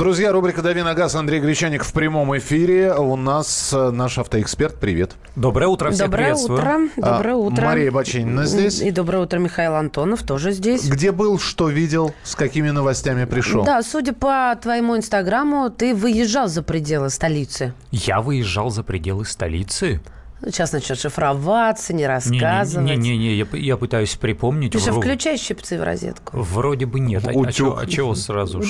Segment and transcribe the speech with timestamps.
[0.00, 1.14] Друзья, рубрика «Дави на газ».
[1.14, 2.94] Андрей Гречаник в прямом эфире.
[2.94, 4.76] У нас э, наш автоэксперт.
[4.76, 5.10] Привет.
[5.36, 6.58] Доброе утро, всех Доброе приветствую.
[6.58, 6.78] утро.
[6.96, 7.64] Доброе А, утро.
[7.66, 8.80] Мария Бачинина здесь.
[8.80, 10.88] И доброе утро, Михаил Антонов тоже здесь.
[10.88, 13.62] Где был, что видел, с какими новостями пришел?
[13.62, 17.74] Да, судя по твоему инстаграму, ты выезжал за пределы столицы.
[17.90, 20.00] Я выезжал за пределы столицы.
[20.44, 22.88] Сейчас начнет шифроваться, не рассказывать.
[22.88, 24.72] Не-не-не, я, я пытаюсь припомнить.
[24.72, 26.38] Ты же включай щипцы в розетку.
[26.38, 27.26] Вроде бы нет.
[27.26, 28.62] А, а чё- а чего сразу?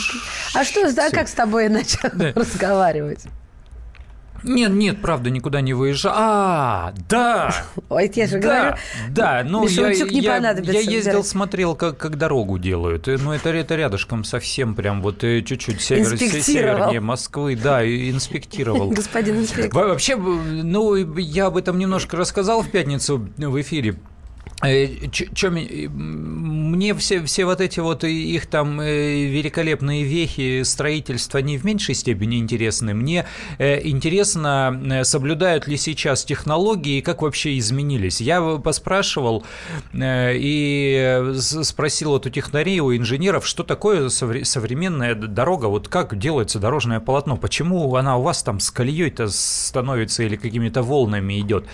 [0.55, 2.33] А что, а как с тобой начал Да.
[2.35, 3.25] разговаривать?
[4.43, 6.13] Нет, нет, правда, никуда не выезжал.
[6.17, 7.55] А, да!
[7.89, 8.77] Ой, я же Да, говорю.
[9.11, 13.09] да, ну я, не я, понадобится я ездил, смотрел, как, как дорогу делают.
[13.09, 18.11] Э, Ну, это, это рядышком совсем прям вот э, чуть-чуть север, севернее Москвы, да, и
[18.11, 18.91] инспектировал.
[19.01, 19.83] Господин инспектор.
[19.83, 23.97] Во- Вообще, ну, я об этом немножко рассказал в пятницу в эфире.
[24.63, 29.25] Э, чё- чё ми- э, м, мне все, все вот эти вот их там э,
[29.25, 32.93] великолепные вехи строительства, они в меньшей степени интересны.
[32.93, 33.25] Мне
[33.59, 38.21] э, интересно, соблюдают ли сейчас технологии и как вообще изменились.
[38.21, 39.45] Я поспрашивал
[39.95, 46.59] и спросил вот у технарей, у инженеров, что такое совре- современная дорога, вот как делается
[46.59, 51.65] дорожное полотно, почему она у вас там с колеей-то становится или какими-то волнами идет.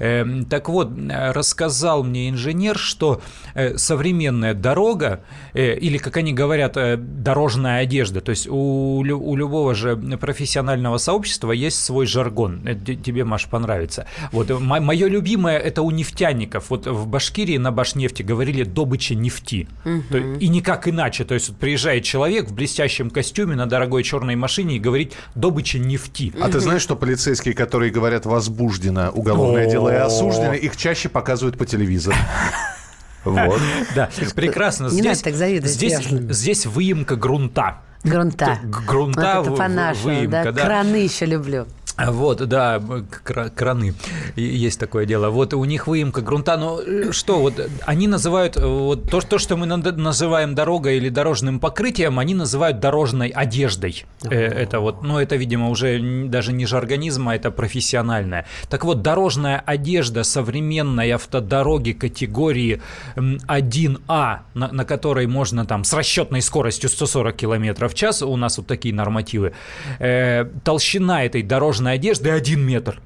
[0.00, 3.20] Эм, Так вот, рассказал мне инженер, что
[3.54, 5.20] э, современная дорога,
[5.54, 10.98] э, или, как они говорят, э, дорожная одежда, то есть у, у любого же профессионального
[10.98, 12.62] сообщества есть свой жаргон.
[12.66, 14.06] Это те- тебе, Маш, понравится.
[14.32, 16.70] Вот мое любимое это у нефтяников.
[16.70, 19.68] Вот в Башкирии на Башнефти говорили добыча нефти.
[20.10, 21.24] То- И никак иначе.
[21.24, 25.78] То есть вот приезжает человек в блестящем костюме на дорогой черной машине и говорит добыча
[25.78, 26.32] нефти.
[26.40, 29.70] А ты знаешь, что полицейские, которые говорят «возбуждено уголовное О.
[29.70, 32.15] дело» и «осуждено», их чаще показывают по телевизору.
[33.24, 33.60] Вот.
[33.96, 34.84] Да, прекрасно.
[34.84, 37.78] Не здесь, надо так завидовать, Здесь, выемка грунта.
[38.04, 38.60] Грунта.
[38.62, 40.52] Грунта вот это в- по-нашему, выемка, да.
[40.52, 40.64] да.
[40.64, 41.66] Краны еще люблю.
[41.98, 42.82] Вот, да,
[43.24, 43.94] кра- краны,
[44.36, 45.30] есть такое дело.
[45.30, 47.54] Вот у них выемка грунта, но э, что, вот
[47.86, 52.80] они называют, э, вот то, то, что мы называем дорогой или дорожным покрытием, они называют
[52.80, 54.04] дорожной одеждой.
[54.24, 55.98] Э, Это вот, ну это, видимо, уже
[56.28, 58.44] даже не жаргонизм, а это профессиональное.
[58.68, 62.82] Так вот, дорожная одежда современной автодороги категории
[63.16, 68.36] м, 1А, на, на которой можно там с расчетной скоростью 140 км в час, у
[68.36, 69.52] нас вот такие нормативы,
[69.98, 73.00] э, толщина этой дорожной одежды 1 метр.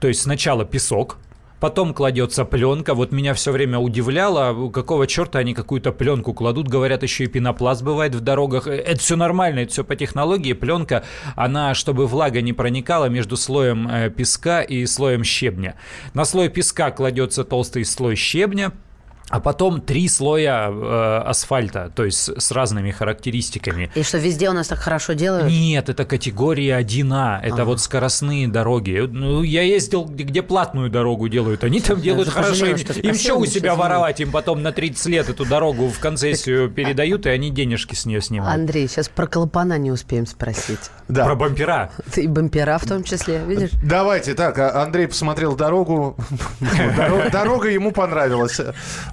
[0.00, 1.18] То есть сначала песок,
[1.60, 2.92] потом кладется пленка.
[2.94, 6.66] Вот меня все время удивляло, какого черта они какую-то пленку кладут.
[6.66, 8.66] Говорят, еще и пенопласт бывает в дорогах.
[8.66, 10.54] Э, Это все нормально, это все по технологии.
[10.54, 11.04] Пленка,
[11.36, 15.76] она, чтобы влага не проникала между слоем э, песка и слоем щебня.
[16.14, 18.72] На слой песка кладется толстый слой щебня.
[19.32, 23.90] А потом три слоя э, асфальта, то есть с- разными характеристиками.
[23.94, 25.50] И что, везде у нас так хорошо делают?
[25.50, 27.64] Нет, это категория 1А, это Ага.
[27.64, 29.08] вот скоростные дороги.
[29.10, 32.66] Ну, я ездил, где где платную дорогу делают, они там делают же хорошо.
[32.66, 35.98] Им, что им что у себя воровать, им потом на 30 лет эту дорогу в
[35.98, 38.54] концессию передают, и они денежки с нее снимают.
[38.54, 40.78] Андрей, сейчас про клапана не успеем спросить.
[41.08, 41.24] Да.
[41.24, 41.90] Про бампера.
[42.16, 43.70] И бампера в том числе, видишь?
[43.82, 46.16] Давайте так, а, Андрей посмотрел дорогу,
[46.60, 48.60] Доро- дорога ему понравилась,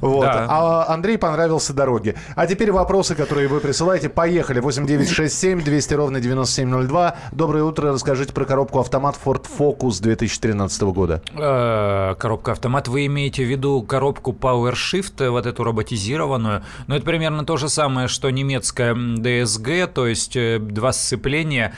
[0.09, 0.25] вот.
[0.25, 0.45] Да.
[0.49, 2.15] а Андрей понравился дороге.
[2.35, 4.59] А теперь вопросы, которые вы присылаете, поехали.
[4.59, 7.15] 8967 200 ровно 9702.
[7.31, 11.21] Доброе утро, расскажите про коробку автомат Ford Focus 2013 года.
[11.35, 12.87] Э, коробка автомат.
[12.87, 16.63] Вы имеете в виду коробку PowerShift, э, вот эту роботизированную?
[16.87, 21.73] Ну, это примерно то же самое, что немецкая DSG, то есть э, два сцепления.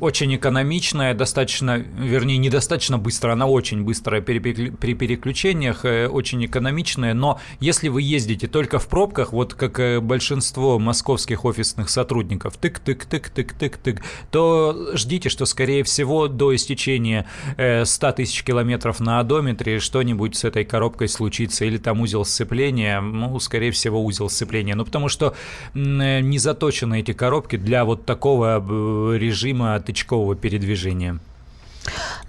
[0.00, 7.88] Очень экономичная, достаточно, вернее, недостаточно быстро, она очень быстрая при переключениях, очень экономичная, но если
[7.88, 14.00] вы ездите только в пробках, вот как э, большинство московских офисных сотрудников, тык-тык-тык-тык-тык-тык,
[14.30, 17.26] то ждите, что, скорее всего, до истечения
[17.56, 23.00] э, 100 тысяч километров на одометре что-нибудь с этой коробкой случится, или там узел сцепления,
[23.00, 24.74] ну, скорее всего, узел сцепления.
[24.74, 25.34] Ну, потому что
[25.74, 31.20] э, не заточены эти коробки для вот такого э, режима тычкового передвижения.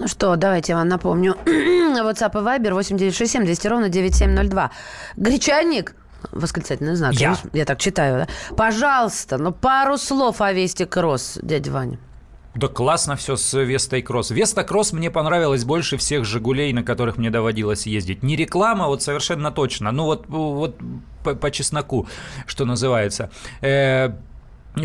[0.01, 1.35] Ну что, давайте я вам напомню.
[1.45, 4.71] WhatsApp и Viber 8967 200 ровно 9702.
[5.15, 5.95] Гречанник,
[6.31, 7.13] восклицательный знак.
[7.13, 7.37] Я.
[7.53, 8.55] Я так читаю, да?
[8.55, 11.99] Пожалуйста, ну пару слов о Весте Кросс, дядя Ваня.
[12.55, 14.31] Да классно все с Вестой Кросс.
[14.31, 18.23] Веста Кросс мне понравилась больше всех «Жигулей», на которых мне доводилось ездить.
[18.23, 19.91] Не реклама, вот совершенно точно.
[19.91, 20.77] Ну вот, вот
[21.23, 22.07] по, по чесноку,
[22.47, 23.29] что называется.
[23.61, 24.13] Э,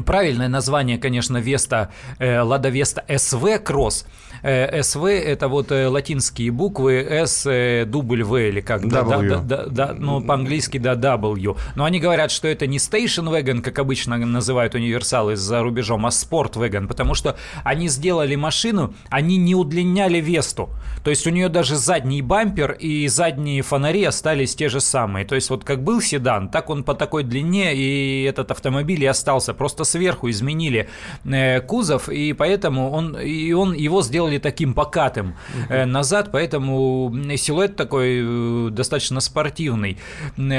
[0.04, 4.04] Правильное название, конечно, Веста, э, Лада Веста СВ Кросс.
[4.42, 8.86] Э, СВ это вот э, латинские буквы S, W или как?
[8.88, 11.56] Да, да, да, да, ну, по-английски, да, W.
[11.74, 16.10] Но они говорят, что это не Station Wagon, как обычно называют универсалы за рубежом, а
[16.10, 20.70] Sport Wagon, потому что они сделали машину, они не удлиняли Весту.
[21.04, 25.24] То есть у нее даже задний бампер и задние фонари остались те же самые.
[25.24, 29.06] То есть вот как был седан, так он по такой длине, и этот автомобиль и
[29.06, 29.54] остался.
[29.54, 30.88] Просто сверху изменили
[31.24, 35.36] э, кузов, и поэтому он, и он его сделали таким покатым
[35.68, 39.98] э, назад, поэтому силуэт такой э, достаточно спортивный.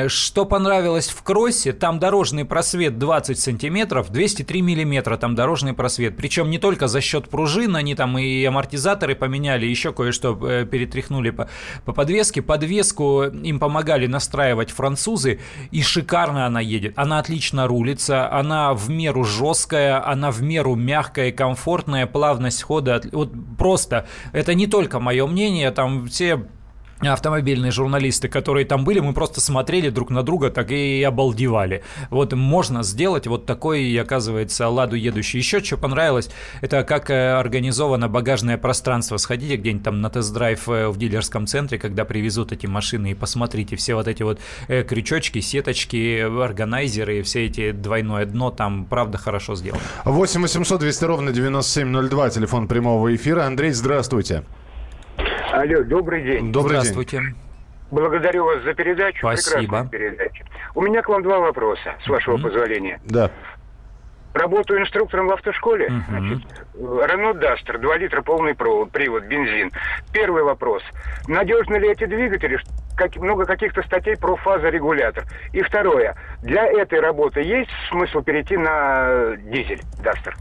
[0.08, 6.18] Что понравилось в кроссе, там дорожный просвет 20 сантиметров, 203 миллиметра там дорожный просвет.
[6.18, 10.36] Причем не только за счет пружин, они там и амортизаторы поменяли, еще кое-что
[10.66, 11.50] перетряхнули по,
[11.86, 12.42] по подвеске.
[12.42, 15.40] Подвеску им помогали настраивать французы,
[15.72, 16.94] и шикарно она едет.
[16.96, 23.02] Она отлично рулится, она в меру жесткая, она в меру мягкая, комфортная, плавность хода.
[23.12, 26.48] Вот просто, это не только мое мнение, там все
[27.02, 31.84] автомобильные журналисты, которые там были, мы просто смотрели друг на друга так и обалдевали.
[32.10, 35.40] Вот можно сделать вот такой, оказывается, ладу едущий.
[35.40, 36.30] Еще что понравилось,
[36.62, 39.18] это как э, организовано багажное пространство.
[39.18, 43.76] Сходите где-нибудь там на тест-драйв э, в дилерском центре, когда привезут эти машины, и посмотрите
[43.76, 49.56] все вот эти вот э, крючочки, сеточки, органайзеры, все эти двойное дно, там правда хорошо
[49.56, 49.82] сделано.
[50.06, 53.46] 8 800 200 ровно 9702, телефон прямого эфира.
[53.46, 54.44] Андрей, здравствуйте.
[55.58, 56.52] Алло, добрый день.
[56.52, 57.18] Добрый Здравствуйте.
[57.18, 57.36] День.
[57.90, 59.18] Благодарю вас за передачу.
[59.20, 59.88] Спасибо.
[59.92, 60.46] Передача.
[60.76, 62.44] У меня к вам два вопроса, с вашего mm-hmm.
[62.44, 63.00] позволения.
[63.06, 63.32] Да.
[64.36, 65.88] Работаю инструктором в автошколе.
[65.88, 66.02] Mm-hmm.
[66.10, 66.44] Значит,
[66.76, 69.72] Duster, 2 литра полный провод, привод, бензин.
[70.14, 70.84] Первый вопрос.
[71.28, 72.60] Надежны ли эти двигатели?
[72.96, 75.24] Как, много каких-то статей про фазорегулятор.
[75.54, 76.16] И второе.
[76.44, 80.36] Для этой работы есть смысл перейти на дизель Duster?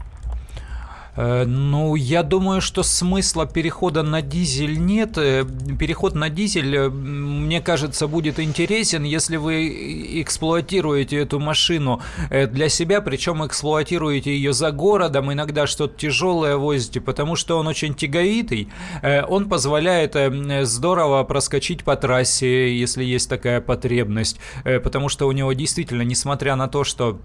[1.17, 5.17] Э, ну, я думаю, что смысла перехода на дизель нет.
[5.17, 5.43] Э,
[5.79, 13.01] переход на дизель, э, мне кажется, будет интересен, если вы эксплуатируете эту машину для себя,
[13.01, 18.69] причем эксплуатируете ее за городом, иногда что-то тяжелое возите, потому что он очень тяговитый.
[19.01, 20.15] Он позволяет
[20.67, 26.67] здорово проскочить по трассе, если есть такая потребность, потому что у него действительно, несмотря на
[26.67, 27.19] то, что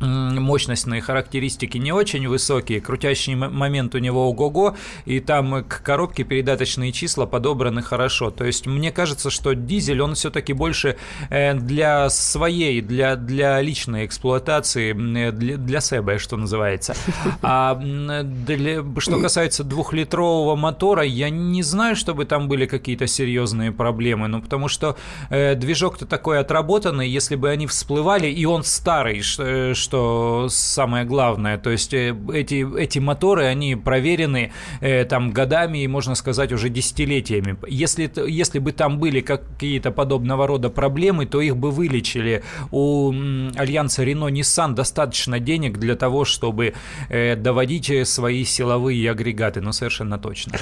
[0.00, 6.92] мощностные характеристики не очень высокие, крутящий момент у него ого-го, и там к коробке передаточные
[6.92, 8.30] числа подобраны хорошо.
[8.30, 10.96] То есть мне кажется, что дизель, он все-таки больше
[11.30, 16.94] э, для своей, для, для личной эксплуатации, для, для себя, что называется.
[17.42, 24.28] А для, что касается двухлитрового мотора, я не знаю, чтобы там были какие-то серьезные проблемы,
[24.28, 24.96] ну потому что
[25.30, 31.56] э, движок-то такой отработанный, если бы они всплывали, и он старый, что что самое главное.
[31.56, 34.52] То есть э, эти, эти моторы, они проверены
[34.82, 37.56] э, там годами и, можно сказать, уже десятилетиями.
[37.66, 42.42] Если, если бы там были какие-то подобного рода проблемы, то их бы вылечили.
[42.70, 43.12] У
[43.56, 46.74] альянса Renault-Nissan достаточно денег для того, чтобы
[47.08, 50.52] э, доводить свои силовые агрегаты, ну, совершенно точно.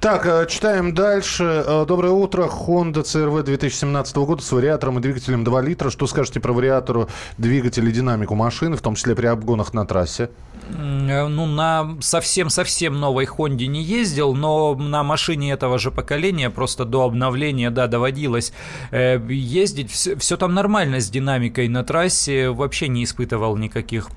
[0.00, 1.64] Так, читаем дальше.
[1.88, 2.44] Доброе утро.
[2.44, 5.90] Honda CRV 2017 года с вариатором и двигателем 2 литра.
[5.90, 8.75] Что скажете про вариатору двигателя и динамику машины?
[8.76, 10.30] В том числе при обгонах на трассе?
[10.68, 16.84] Э, ну, на совсем-совсем новой Хонде не ездил, но на машине этого же поколения, просто
[16.84, 18.52] до обновления, да, доводилось
[18.90, 19.90] э, ездить.
[19.90, 24.08] Все, все там нормально с динамикой на трассе, вообще не испытывал никаких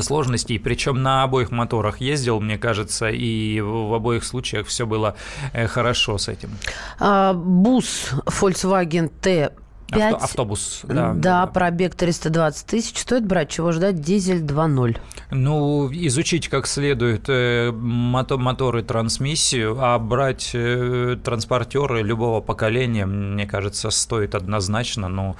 [0.00, 5.16] сложностей, причем на обоих моторах ездил, мне кажется, и в обоих случаях все было
[5.52, 6.50] э, хорошо с этим.
[6.98, 9.50] А, бус Volkswagen T
[9.90, 11.46] 5, Авто, автобус, да, да.
[11.46, 12.98] Пробег 320 тысяч.
[12.98, 14.00] Стоит брать, чего ждать?
[14.00, 14.98] Дизель 2.0.
[15.30, 23.90] Ну, изучить как следует э, моторы, трансмиссию, а брать э, транспортеры любого поколения, мне кажется,
[23.90, 25.08] стоит однозначно.
[25.08, 25.36] Ну,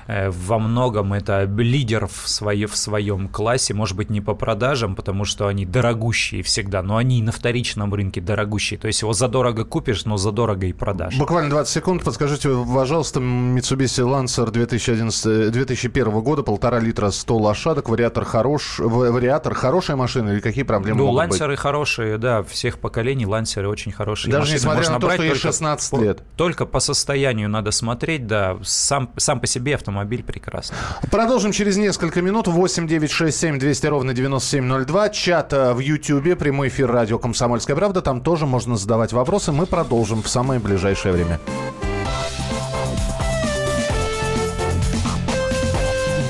[0.29, 5.25] во многом это лидер в, своей, в своем классе, может быть, не по продажам, потому
[5.25, 8.79] что они дорогущие всегда, но они на вторичном рынке дорогущие.
[8.79, 11.17] То есть его задорого купишь, но задорого и продашь.
[11.17, 12.03] Буквально 20 секунд.
[12.03, 19.95] Подскажите, пожалуйста, Mitsubishi Lancer 2011, 2001 года, полтора литра, 100 лошадок, вариатор хорош, вариатор хорошая
[19.95, 21.59] машина или какие проблемы ну, могут лансеры быть?
[21.59, 24.57] хорошие, да, всех поколений лансеры очень хорошие Даже машины.
[24.57, 26.17] несмотря Можно на то, брать что ей 16 лет.
[26.17, 30.77] По, только по состоянию надо смотреть, да, сам, сам по себе автомобиль автомобиль прекрасный.
[31.11, 32.47] Продолжим через несколько минут.
[32.47, 35.09] 8 9 6 7 200 ровно 9702.
[35.09, 38.01] Чат э, в Ютьюбе, прямой эфир радио «Комсомольская правда».
[38.01, 39.51] Там тоже можно задавать вопросы.
[39.51, 41.39] Мы продолжим в самое ближайшее время.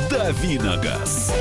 [0.10, 1.34] Давиногаз.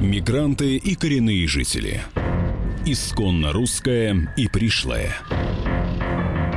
[0.00, 2.02] Мигранты и коренные жители.
[2.86, 5.14] Исконно русская и пришлая.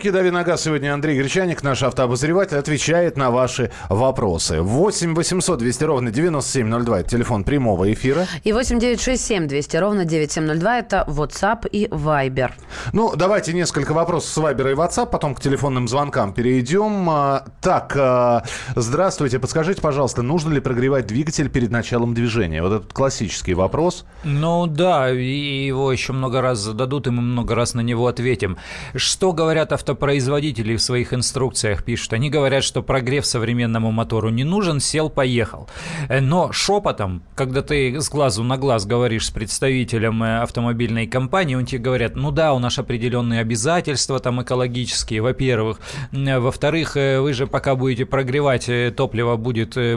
[0.00, 4.62] Рубрике «Дави нога» сегодня Андрей Гречаник, наш автообозреватель, отвечает на ваши вопросы.
[4.62, 8.26] 8 800 200 ровно 9702– это телефон прямого эфира.
[8.42, 12.52] И 8 967 200 ровно 9702– это WhatsApp и Viber.
[12.94, 17.10] Ну, давайте несколько вопросов с Viber и WhatsApp, потом к телефонным звонкам перейдем.
[17.10, 18.44] А, Так, а,
[18.76, 22.62] здравствуйте, подскажите, пожалуйста, нужно ли прогревать двигатель перед началом движения?
[22.62, 24.06] Вот этот классический вопрос.
[24.24, 28.56] Ну да, и его еще много раз зададут, и мы много раз на него ответим.
[28.94, 32.12] Что говорят автопроизводители в своих инструкциях, пишут?
[32.12, 35.68] Они говорят, что прогрев современному мотору не нужен, сел, поехал.
[36.08, 41.56] Э, Но шепотом, когда ты с глазу на глаз говоришь с представителем э, автомобильной компании,
[41.56, 45.80] он тебе говорят, ну да, у нас определенные обязательства там экологические, во-первых.
[46.12, 49.96] М, Во-вторых, э, вы же пока будете прогревать, э, топливо будет э,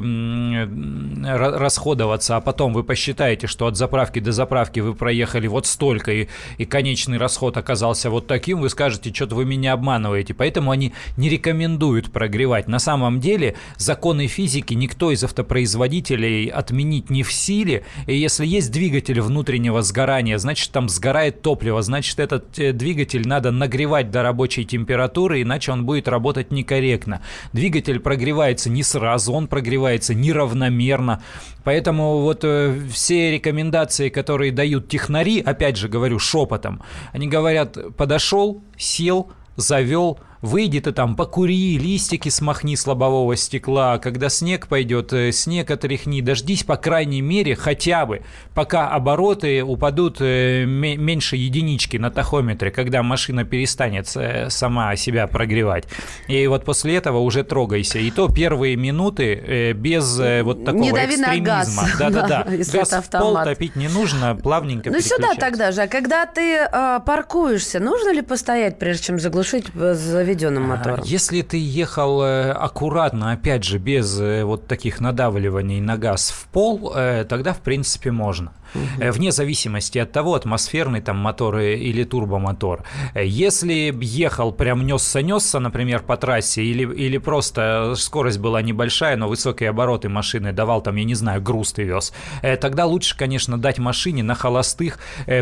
[1.24, 6.28] расходоваться, а потом вы посчитаете, что от заправки до заправки вы проехали вот столько, и,
[6.58, 10.34] и конечный расход оказался вот таким, вы скажете, что-то вы меня обманываете.
[10.34, 12.68] Поэтому они не рекомендуют прогревать.
[12.68, 17.84] На самом деле законы физики никто из автопроизводителей отменить не в силе.
[18.08, 23.52] И если есть двигатель внутреннего сгорания, значит там сгорает топливо, значит этот э, двигатель надо
[23.52, 27.22] нагревать до рабочей температуры, иначе он будет работать некорректно.
[27.52, 31.22] Двигатель прогревается не сразу, он прогревается неравномерно.
[31.64, 38.62] Поэтому вот э, все рекомендации, которые дают технари, опять же говорю шепотом, они говорят, подошел,
[38.78, 45.32] сел, завел, выйди ты там, покури, листики смахни с лобового стекла, когда снег пойдет, э,
[45.32, 48.22] снег отряхни, дождись, по крайней мере, хотя бы,
[48.54, 55.28] пока обороты упадут э, ме- меньше единички на тахометре, когда машина перестанет э, сама себя
[55.28, 55.86] прогревать.
[56.28, 58.00] И вот после этого уже трогайся.
[58.00, 61.84] И то первые минуты без вот такого Не дави экстремизма.
[61.98, 62.46] Да-да-да.
[62.48, 65.84] Газ в пол топить не нужно, плавненько Ну сюда тогда же.
[65.84, 69.94] А когда ты э, паркуешься, нужно ли постоять, прежде чем заглушить э,
[70.34, 71.00] заведенным мотором?
[71.02, 76.32] А, Если ты ехал э, аккуратно, опять же, без э, вот таких надавливаний на газ
[76.32, 78.52] в пол, э, тогда, в принципе, можно.
[79.00, 82.84] Э, Вне зависимости от того, атмосферный там мотор э, или турбомотор.
[83.16, 89.70] Если ехал прям несся-несся, например, по трассе, или, или просто скорость была небольшая, но высокие
[89.70, 93.80] обороты машины давал там, я не знаю, груз ты вез, э, тогда лучше, конечно, дать
[93.80, 95.00] машине на холостых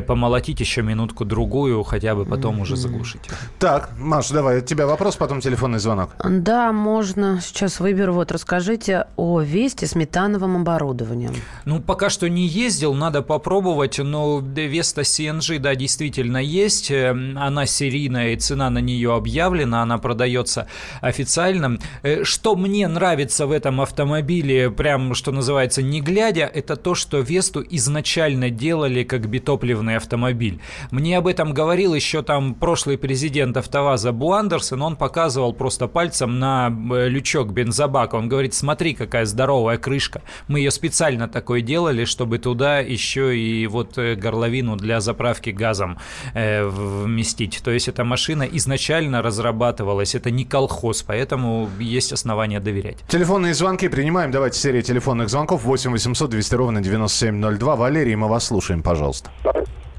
[0.08, 3.22] помолотить еще минутку-другую, хотя бы потом уже заглушить.
[3.60, 6.12] Так, Маш, давай, от тебя вопрос, потом телефонный звонок.
[6.24, 7.40] Да, можно.
[7.42, 8.14] Сейчас выберу.
[8.14, 11.34] Вот, расскажите о Весте с метановым оборудованием.
[11.66, 17.66] Ну, пока что не ездил, надо попробовать, но Vesta CNG, да, действительно есть, Э, она
[17.66, 20.68] серийная, и цена на нее объявлена, она продается
[21.02, 21.78] официально.
[22.04, 27.20] Э, Что мне нравится в этом автомобиле, прям, что называется, не глядя, это то, что
[27.20, 30.60] Весту изначально делали как битопливный автомобиль.
[30.92, 36.40] Мне об этом говорил еще там прошлый президент АвтоВАЗа Бу Андерсон, он показывал просто пальцем
[36.40, 42.06] на э, лючок бензобака, он говорит, смотри, какая здоровая крышка, мы ее специально такой делали,
[42.06, 45.98] чтобы туда еще и вот э, горловину для заправки газом
[46.34, 47.62] э, вместить.
[47.64, 52.98] То есть эта машина изначально разрабатывалась, это не колхоз, поэтому есть основания доверять.
[53.08, 54.32] Телефонные звонки принимаем.
[54.32, 55.64] Давайте серия телефонных звонков.
[55.64, 57.76] 8 800 200 ровно 9702.
[57.76, 59.30] Валерий, мы вас слушаем, пожалуйста.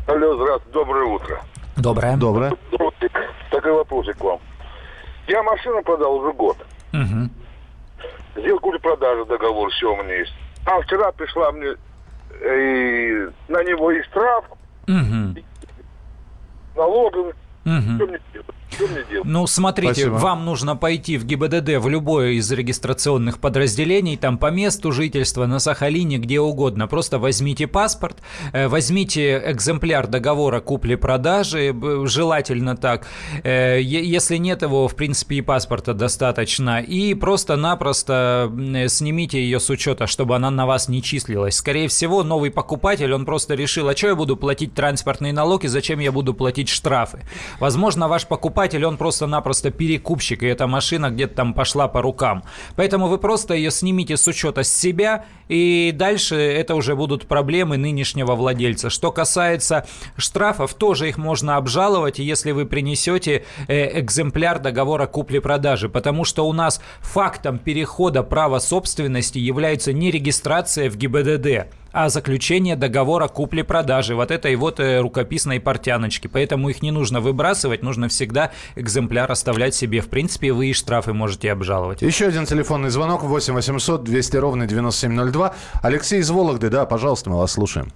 [0.06, 1.42] Алло, здравствуйте, доброе утро.
[1.76, 2.16] Доброе.
[2.16, 2.52] Доброе.
[3.50, 4.40] Такой вопросик к вам.
[5.26, 6.56] Я машину продал уже год.
[6.92, 7.30] Мгм.
[8.36, 10.32] Сделал купли-продажи, договор, все у меня есть.
[10.64, 11.74] А вчера пришла мне
[12.44, 14.44] и на него и штраф,
[14.86, 15.36] Мгм.
[16.76, 17.34] налоговый.
[17.64, 17.96] Мгм.
[17.96, 18.06] Что
[19.24, 20.14] Ну, смотрите, Спасибо.
[20.14, 25.58] вам нужно пойти в ГИБДД в любое из регистрационных подразделений, там по месту жительства, на
[25.58, 26.86] Сахалине, где угодно.
[26.88, 28.18] Просто возьмите паспорт,
[28.52, 33.06] э, возьмите экземпляр договора купли-продажи, б- желательно так.
[33.44, 36.80] Э, Если нет его, в принципе, и паспорта достаточно.
[36.80, 38.50] И просто-напросто
[38.88, 41.56] снимите ее с учета, чтобы она на вас не числилась.
[41.56, 45.68] Скорее всего, новый покупатель, он просто решил, а что я буду платить транспортный налог и
[45.68, 47.20] зачем я буду платить штрафы?
[47.60, 52.44] Возможно, ваш покупатель покупатель, он просто-напросто перекупщик, и эта машина где-то там пошла по рукам.
[52.76, 57.76] Поэтому вы просто ее снимите с учета с себя, и дальше это уже будут проблемы
[57.76, 58.88] нынешнего владельца.
[58.88, 59.84] Что касается
[60.16, 66.52] штрафов, тоже их можно обжаловать, если вы принесете э, экземпляр договора купли-продажи, потому что у
[66.52, 74.30] нас фактом перехода права собственности является не регистрация в ГИБДД, а заключение договора купли-продажи вот
[74.30, 76.26] этой вот э, рукописной портяночки.
[76.26, 80.00] Поэтому их не нужно выбрасывать, нужно всегда экземпляр оставлять себе.
[80.00, 82.02] В принципе, вы и штрафы можете обжаловать.
[82.02, 85.54] Еще один телефонный звонок 8 800 200 ровно 9702.
[85.82, 87.88] Алексей из Вологды, да, пожалуйста, мы вас слушаем.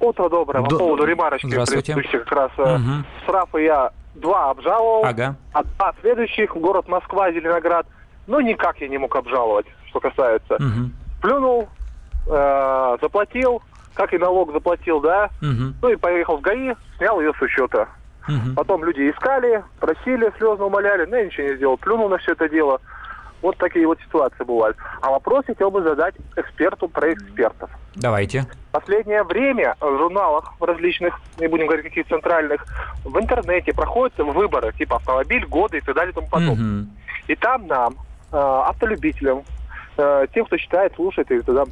[0.00, 0.62] Утро доброе.
[0.64, 1.94] По поводу ремарочки Здравствуйте.
[1.94, 3.06] предыдущих как раз Мгм.
[3.22, 5.36] штрафы я два обжаловал, Ага.
[5.52, 7.86] а два следующих город Москва, Зеленоград,
[8.26, 10.56] ну никак я не мог обжаловать, что касается.
[10.58, 10.92] Мгм.
[11.22, 11.68] Плюнул,
[12.26, 13.62] э, заплатил,
[13.94, 15.76] как и налог заплатил, да, Мгм.
[15.82, 17.88] ну и поехал в ГАИ, снял ее с учета.
[18.28, 18.54] Мгм.
[18.54, 22.48] Потом люди искали, просили, слезно умоляли, но я ничего не сделал, плюнул на все это
[22.48, 22.80] дело.
[23.42, 24.76] Вот такие вот ситуации бывают.
[25.02, 27.70] А вопрос хотел бы задать эксперту про экспертов.
[27.94, 28.46] Давайте.
[28.72, 32.64] последнее время в журналах различных, не будем говорить каких центральных,
[33.04, 36.54] в интернете проходят выборы, типа автомобиль, годы и так далее и тому подобное.
[36.56, 36.90] Мгм.
[37.28, 37.94] И там нам,
[38.32, 39.42] э, автолюбителям,
[39.96, 41.64] э, тем, кто читает, слушает и тогда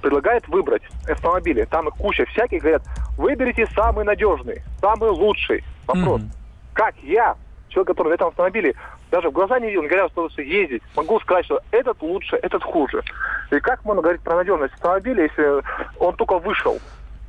[0.00, 1.64] предлагает выбрать автомобили.
[1.64, 2.82] Там их куча всяких, говорят,
[3.16, 5.64] выберите самый надежный, самый лучший.
[5.86, 6.30] Вопрос, Мгм.
[6.74, 7.36] как я,
[7.68, 8.74] человек, который на этом автомобиле
[9.10, 12.62] даже в глаза не видел, не говоря, что ездить, могу сказать, что этот лучше, этот
[12.62, 13.02] хуже.
[13.50, 15.62] И как можно говорить про надежность автомобиля, если
[15.98, 16.78] он только вышел?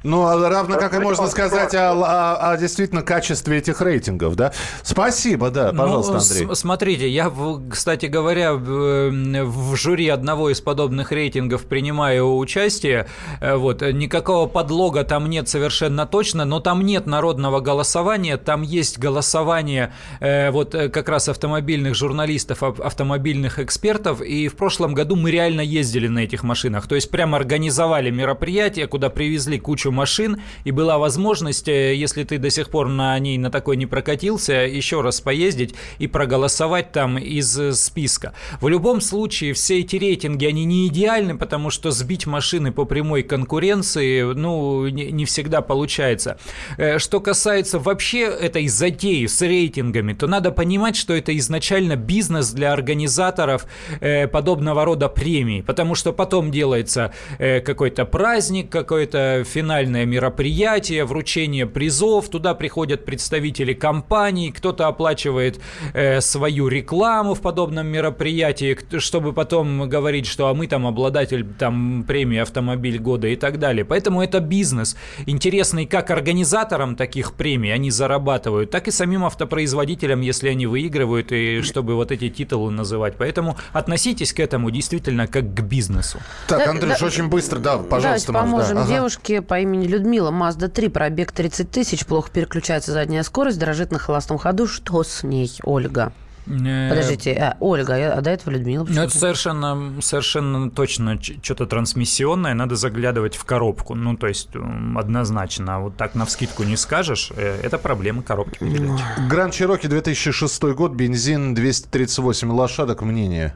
[0.04, 4.54] Ну, а равно как и можно сказать о, о- о действительно качестве этих рейтингов, да?
[4.82, 6.56] Спасибо, да, пожалуйста, Ну, Андрей.
[6.56, 7.32] смотрите, я,
[7.70, 13.08] кстати говоря, в, в жюри одного из подобных рейтингов принимаю участие.
[13.42, 19.00] Э, Вот, никакого подлога там нет совершенно точно, но там нет народного голосования, там есть
[19.00, 19.92] голосование
[20.22, 25.30] э, вот э, как раз автомобильных журналистов, ав- автомобильных экспертов, и в прошлом году мы
[25.32, 30.72] реально ездили на этих машинах, то есть прямо организовали мероприятие, куда привезли кучу машин, и
[30.72, 35.02] была возможность, э, если ты до сих пор на ней на такой не прокатился, еще
[35.02, 38.34] раз поездить и проголосовать там из э, списка.
[38.62, 43.24] В любом случае, все эти рейтинги, они не идеальны, потому что сбить машины по прямой
[43.24, 46.38] конкуренции, ну, не, не всегда получается.
[46.78, 52.52] Э, Что касается вообще этой затеи с рейтингами, то надо понимать, что это изначально бизнес
[52.52, 53.66] для организаторов
[54.00, 59.44] э, подобного рода премий, потому что потом делается э, какой-то праздник, какое-то
[59.80, 65.62] финальное мероприятие, вручение призов, туда приходят представители компаний, кто-то оплачивает
[65.94, 72.04] э, свою рекламу в подобном мероприятии, чтобы потом говорить, что а мы там обладатель там
[72.06, 73.86] премии автомобиль года и так далее.
[73.86, 80.50] Поэтому это бизнес интересный как организаторам таких премий, они зарабатывают, так и самим автопроизводителям, если
[80.50, 83.16] они выигрывают и чтобы вот эти титулы называть.
[83.18, 86.20] Поэтому относитесь к этому действительно как к бизнесу.
[86.50, 88.40] Так, Да, Андрюш, да- очень быстро, да, пожалуйста, Давайте да.
[88.40, 88.88] поможем Ага.
[88.94, 90.32] девушке по имени Людмила.
[90.32, 94.68] Мазда 3, пробег 30 тысяч, плохо переключается задняя скорость, дрожит на холостом ходу.
[94.68, 96.12] Что с ней, Ольга?
[96.50, 98.86] Э, Подождите, а, Ольга, а а до этого Людмила.
[98.90, 103.94] Ну, это совершенно, совершенно точно что-то трансмиссионное, надо заглядывать в коробку.
[103.94, 104.50] Ну, то есть,
[104.96, 105.76] однозначно.
[105.76, 109.00] А Вот так на вскидку не скажешь, э, это проблема коробки передач.
[109.30, 113.54] Гранд Чироки 2006 год, бензин 238 лошадок, мнение.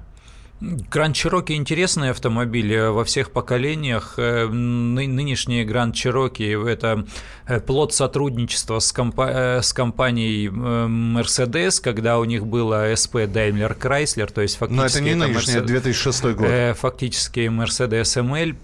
[0.90, 4.14] Гранд Чироки интересный автомобиль э, во всех поколениях.
[4.18, 7.06] Э, ны- Нынешние Гранд Чироки– это
[7.48, 14.32] э, плод сотрудничества с, компа- с компанией Mercedes, когда у них было SP Daimler Chrysler,
[14.32, 16.78] то есть фактически Но это не нынешний, это Mercedes- 2006 год.
[16.78, 18.56] Фактически Mercedes ML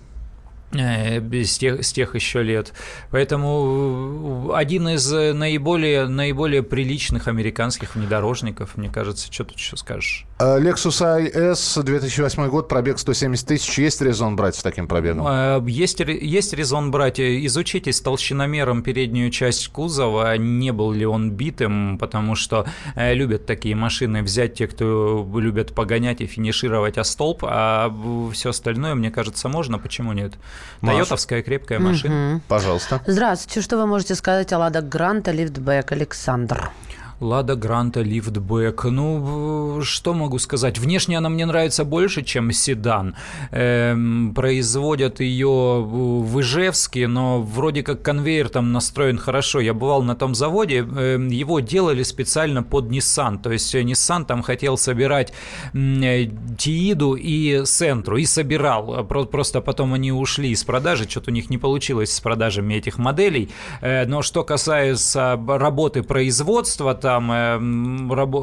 [0.72, 2.74] с тех, с тех еще лет.
[3.12, 9.78] Поэтому э, один из э, наиболее, наиболее приличных американских внедорожников, мне кажется, что тут еще
[9.78, 10.26] скажешь?
[10.40, 13.80] Э, Lexus IS 2008 год, пробег 170 тысяч.
[13.80, 15.26] Есть резон брать с таким пробегом?
[15.28, 17.20] Э, Есть, есть резон брать.
[17.20, 23.14] Э, Изучите с толщиномером переднюю часть кузова, не был ли он битым, потому что э,
[23.16, 27.92] любят такие машины взять те, кто любят погонять и финишировать о столб, а
[28.34, 29.80] все остальное, мне кажется, можно.
[29.80, 30.34] Почему нет?
[30.82, 32.42] Тойотовская крепкая машина.
[32.48, 33.02] Пожалуйста.
[33.06, 36.72] Здравствуйте, что вы можете сказать о Лада Гранта Лифтбэк Александр?
[37.20, 38.86] Лада Гранта лифтбэк.
[38.86, 40.78] Ну, что могу сказать?
[40.80, 43.16] Внешне она мне нравится больше, чем седан.
[43.52, 49.60] Эм, производят ее в Ижевске, но вроде как конвейер там настроен хорошо.
[49.60, 53.42] Я бывал на том заводе, эм, его делали специально под Nissan.
[53.42, 55.34] То есть э, Nissan там хотел собирать
[55.74, 56.26] э,
[56.58, 59.04] Тииду и Сентру, и собирал.
[59.06, 62.98] Про- Просто потом они ушли из продажи, что-то у них не получилось с продажами этих
[62.98, 63.50] моделей.
[63.82, 68.40] Э, Но что касается работы производства, там, э, рабо...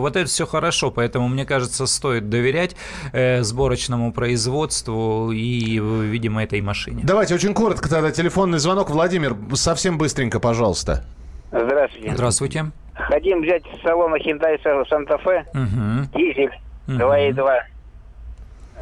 [0.00, 2.76] вот это все хорошо, поэтому, мне кажется, стоит доверять
[3.12, 7.00] э, сборочному производству и, видимо, этой машине.
[7.04, 8.90] Давайте очень коротко тогда телефонный звонок.
[8.90, 11.04] Владимир, совсем быстренько, пожалуйста.
[11.50, 12.12] Здравствуйте.
[12.14, 12.64] Здравствуйте.
[12.94, 16.18] Хотим взять с салона Hyundai Santa-Fe, Угу.
[16.18, 16.50] дизель,
[16.86, 16.98] Мгм.
[16.98, 17.60] 2.2.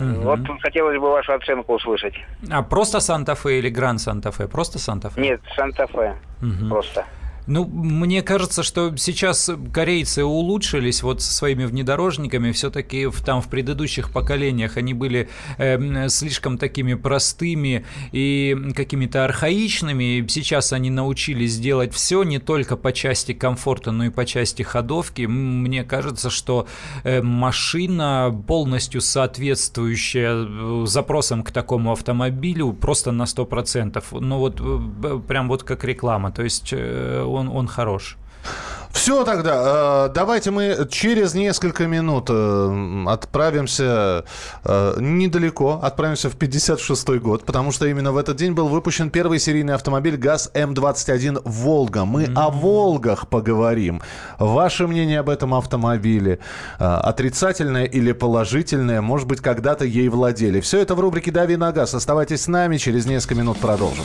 [0.00, 0.20] Мгм.
[0.22, 2.14] Вот хотелось бы вашу оценку услышать.
[2.50, 4.48] А просто Санта-Фе или Гранд Санта-Фе?
[4.48, 5.20] Просто Санта-Фе?
[5.20, 6.14] Нет, Санта-Фе.
[6.40, 6.68] Мгм.
[6.70, 7.05] Просто.
[7.46, 12.52] Ну, мне кажется, что сейчас корейцы улучшились вот со своими внедорожниками.
[12.52, 15.28] Все-таки в, там в предыдущих поколениях они были
[15.59, 20.24] эм, слишком такими простыми и какими-то архаичными.
[20.28, 25.22] Сейчас они научились делать все не только по части комфорта, но и по части ходовки.
[25.22, 26.68] Мне кажется, что
[27.02, 34.02] э, машина полностью соответствующая э, запросам к такому автомобилю просто на 100%.
[34.20, 36.31] Ну вот э, прям вот как реклама.
[36.31, 38.16] То есть э, он, он хорош.
[38.92, 44.25] Все тогда, э, давайте мы через несколько минут э, отправимся
[44.64, 49.38] э, недалеко, отправимся в 56 год, потому что именно в этот день был выпущен первый
[49.38, 52.05] серийный автомобиль ГАЗ-М21 «Волга».
[52.05, 54.03] Мы о «Волгах» поговорим.
[54.38, 56.38] Ваше мнение об этом автомобиле,
[56.79, 60.61] отрицательное или положительное, может быть, когда-то ей владели.
[60.61, 61.95] Все это в рубрике «Дави на газ».
[61.95, 64.05] Оставайтесь с нами, через несколько минут продолжим.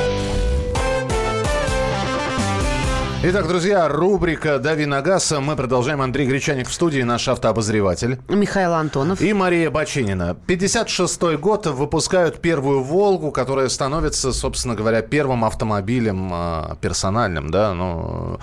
[3.23, 5.31] Итак, друзья, рубрика «Дави на газ».
[5.31, 6.01] Мы продолжаем.
[6.01, 8.17] Андрей Гречаник в студии, наш автообозреватель.
[8.27, 9.21] Михаил Антонов.
[9.21, 10.35] И Мария Бачинина.
[10.47, 18.39] 56-й год выпускают первую «Волгу», которая становится, собственно говоря, первым автомобилем э, персональным, да, ну...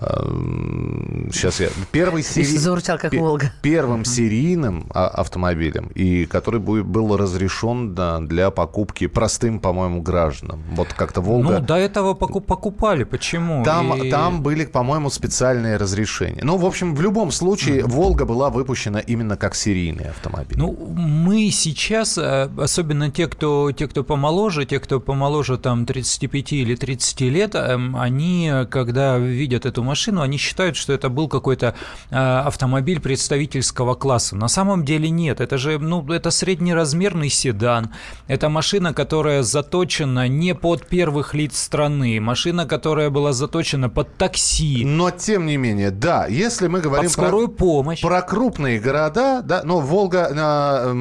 [0.00, 1.68] сейчас я...
[1.90, 3.52] Первый сери- Заурчал, как «Волга».
[3.62, 10.62] Первым серийным а, автомобилем, и который был разрешен да, для покупки простым, по-моему, гражданам.
[10.72, 11.58] Вот как-то «Волга».
[11.60, 13.04] Ну, до этого поку- покупали.
[13.04, 13.64] Почему?
[13.64, 16.40] Там, И- там были, по-моему, специальные разрешения.
[16.42, 20.58] Ну, в общем, в любом случае, «Волга» была выпущена именно как серийный автомобиль.
[20.58, 26.52] Ну, мы сейчас, э, особенно те, кто, те, кто помоложе, те, кто помоложе там 35
[26.52, 31.74] или 30 лет, эм, они, когда видят эту машину, они считают, что это был какой-то
[32.10, 34.36] э, автомобиль представительского класса.
[34.36, 35.40] На самом деле нет.
[35.40, 37.90] Это же, ну, это среднеразмерный седан.
[38.26, 42.20] Это машина, которая заточена не под первых лиц страны.
[42.20, 47.12] Машина, которая была заточена под такси, Но, тем не менее, да, если мы говорим под
[47.12, 48.02] скорую про, помощь.
[48.02, 50.92] про крупные города, да, ну, «Волга», э,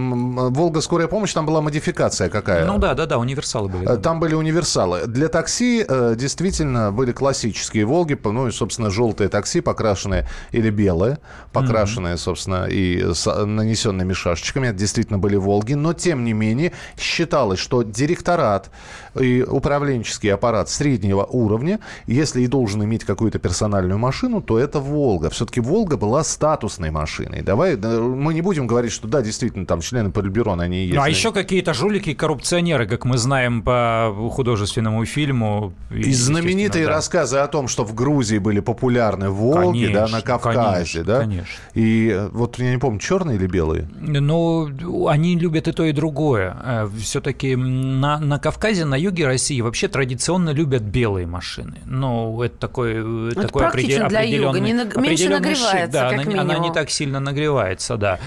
[0.50, 0.82] «Волга.
[0.82, 2.66] Скорая помощь», там была модификация какая.
[2.66, 3.90] Ну да, да, да, универсалы были.
[3.90, 5.08] Э, Там были универсалы.
[5.08, 11.20] Для такси э, действительно были классические «Волги», ну и, собственно, желтые такси, покрашенные или белые,
[11.52, 14.68] покрашенные, собственно, и с нанесенными шашечками.
[14.68, 15.74] Это действительно были «Волги».
[15.74, 18.72] Но, тем не менее, считалось, что директорат
[19.20, 25.30] и управленческий аппарат среднего уровня, если и должен иметь какую-то персональную машину, то это «Волга».
[25.30, 27.42] Все-таки «Волга» была статусной машиной.
[27.42, 30.96] Давай, да, мы не будем говорить, что да, действительно, там члены Политбюро, они есть.
[30.96, 35.74] Ну, а еще какие-то жулики и коррупционеры, как мы знаем по художественному фильму.
[35.92, 36.92] И знаменитые да.
[36.92, 40.60] рассказы о том, что в Грузии были популярны «Волги», да, на Конечно, Кавказе,
[41.00, 41.20] конечно, да?
[41.22, 41.46] конечно.
[41.76, 43.88] И э, вот я не помню, черные или белые?
[44.00, 46.58] Ну, они любят и то, и другое.
[47.00, 51.76] Все-таки на, на Кавказе, на юге России вообще традиционно любят белые машины.
[51.86, 55.92] Ну, это такой, э, Это такой практично для юга, не наг- меньше определенный нагревается, шик,
[55.92, 56.74] да, как она, не- она не минимум.
[56.74, 58.20] так сильно нагревается, да.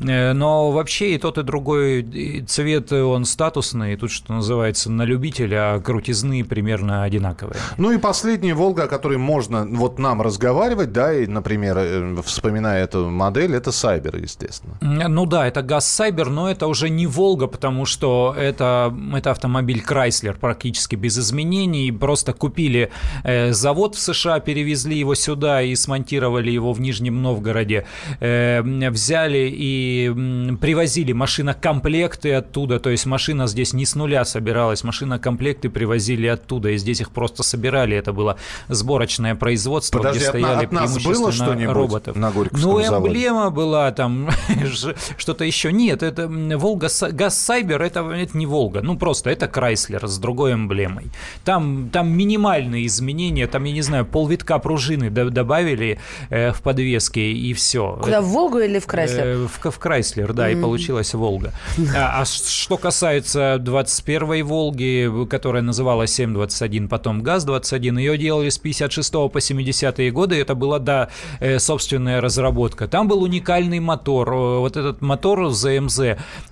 [0.00, 3.96] Э, Но вообще и тот, и другой цвет, он статусный.
[3.96, 7.56] Тут, что называется, на любителя, а крутизны примерно одинаковые.
[7.76, 12.84] Ну и последняя «Волга», о которой можно вот нам разговаривать, да, и, например, э, вспоминая
[12.84, 14.76] эту модель, это «Сайбер», естественно.
[14.80, 19.82] Ну да, это ГАЗ Сайбер, но это уже не Волга, потому что это, это автомобиль
[19.86, 21.92] Chrysler практически без изменений.
[21.92, 22.90] Просто купили
[23.24, 27.86] э, завод в США, перевезли его сюда и смонтировали его в Нижнем Новгороде.
[28.20, 35.68] Взяли и и привозили машинокомплекты оттуда, то есть машина здесь не с нуля собиралась, машинокомплекты
[35.70, 38.36] привозили оттуда, и здесь их просто собирали, это было
[38.68, 42.16] сборочное производство, Подожди, где стояли от нас было что-нибудь роботов.
[42.16, 43.08] на Горьковском Ну, заводе?
[43.08, 44.28] эмблема была там,
[45.18, 45.72] что-то еще.
[45.72, 50.54] Нет, это Волга, ГАЗ Сайбер, это, это не Волга, ну просто это Крайслер с другой
[50.54, 51.06] эмблемой.
[51.44, 55.98] Там, там минимальные изменения, там, я не знаю, полвитка пружины до- добавили
[56.30, 57.98] э, в подвеске и все.
[58.02, 59.26] Куда, в Волгу или в Крайслер?
[59.26, 60.62] Э, В, в Крайслер, да, и Мгм.
[60.62, 61.52] получилась Волга.
[61.96, 69.12] А, а что касается 21-й Волги, которая называлась 721, потом ГАЗ-21, ее делали с 56
[69.12, 71.08] по 70-е годы, это была, да,
[71.40, 72.86] э, собственная разработка.
[72.86, 76.00] Там был уникальный мотор, вот этот мотор ЗМЗ,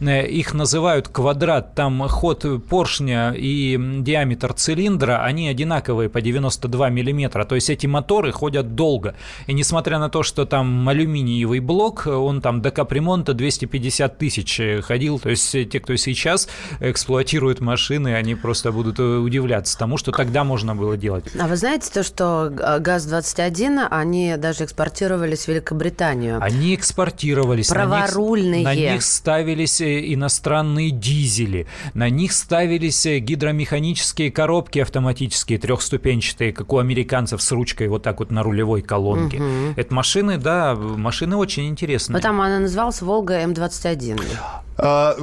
[0.01, 7.45] э, их называют квадрат, там ход поршня и диаметр цилиндра, они одинаковые по 92 миллиметра,
[7.45, 9.15] то есть эти моторы ходят долго.
[9.47, 12.71] И несмотря на то, что там алюминиевый блок, он там до
[13.09, 16.47] капремонта 250 тысяч э, ходил, то есть э, те, кто сейчас
[16.81, 21.25] эксплуатирует машины, они просто будут э, удивляться тому, что тогда можно было делать.
[21.41, 26.39] А вы знаете то, что э, ГАЗ-21, они даже экспортировались в Великобританию?
[26.43, 27.71] Они экспортировались.
[27.71, 28.65] на них- Праворульные.
[28.65, 31.67] На них, ставились иностранные дизели.
[31.95, 38.31] На них ставились гидромеханические коробки автоматические, трехступенчатые, как у американцев с ручкой вот так вот
[38.31, 39.39] на рулевой колонке.
[39.39, 39.75] Мгм.
[39.77, 42.17] Это машины, да, машины очень интересные.
[42.17, 44.58] Ну, там она называлась Волга М21.
[44.81, 45.17] А,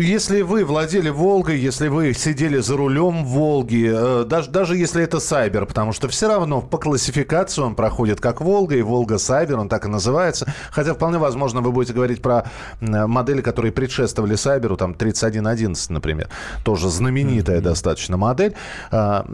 [0.00, 5.20] Если вы владели Волгой, если вы сидели за рулем Волги, э, даже, даже если это
[5.20, 9.68] Сайбер, потому что все равно по классификации он проходит как Волга, и Волга Сайбер, он
[9.68, 10.52] так и называется.
[10.70, 12.44] Хотя вполне возможно вы будете говорить про
[12.80, 16.28] модели, которые предшествовали Сайберу, там 3111, например.
[16.64, 18.54] Тоже знаменитая достаточно модель.
[18.90, 19.26] А,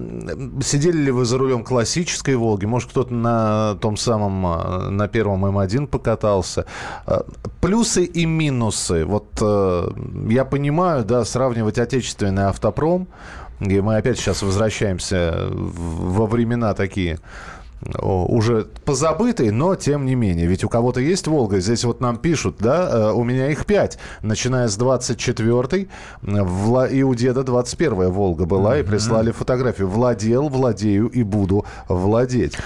[0.62, 2.64] Сидели ли вы за рулем классической Волги?
[2.66, 6.64] Может, кто-то на том самом, а, на первом М1 покатался?
[7.06, 7.24] А,
[7.60, 9.04] Плюсы и минусы.
[9.04, 9.59] Вот э,
[10.28, 13.08] я понимаю, да, сравнивать отечественный автопром,
[13.60, 17.18] и мы опять сейчас возвращаемся во времена такие
[17.98, 20.46] уже позабытые, но тем не менее.
[20.46, 23.98] Ведь у кого-то есть Волга, здесь вот нам пишут, да, э, у меня их пять,
[24.22, 25.88] начиная с 24-й,
[26.22, 29.88] Вла- и у деда 21-я Волга была, и прислали фотографию.
[29.88, 32.58] Владел, владею и буду владеть.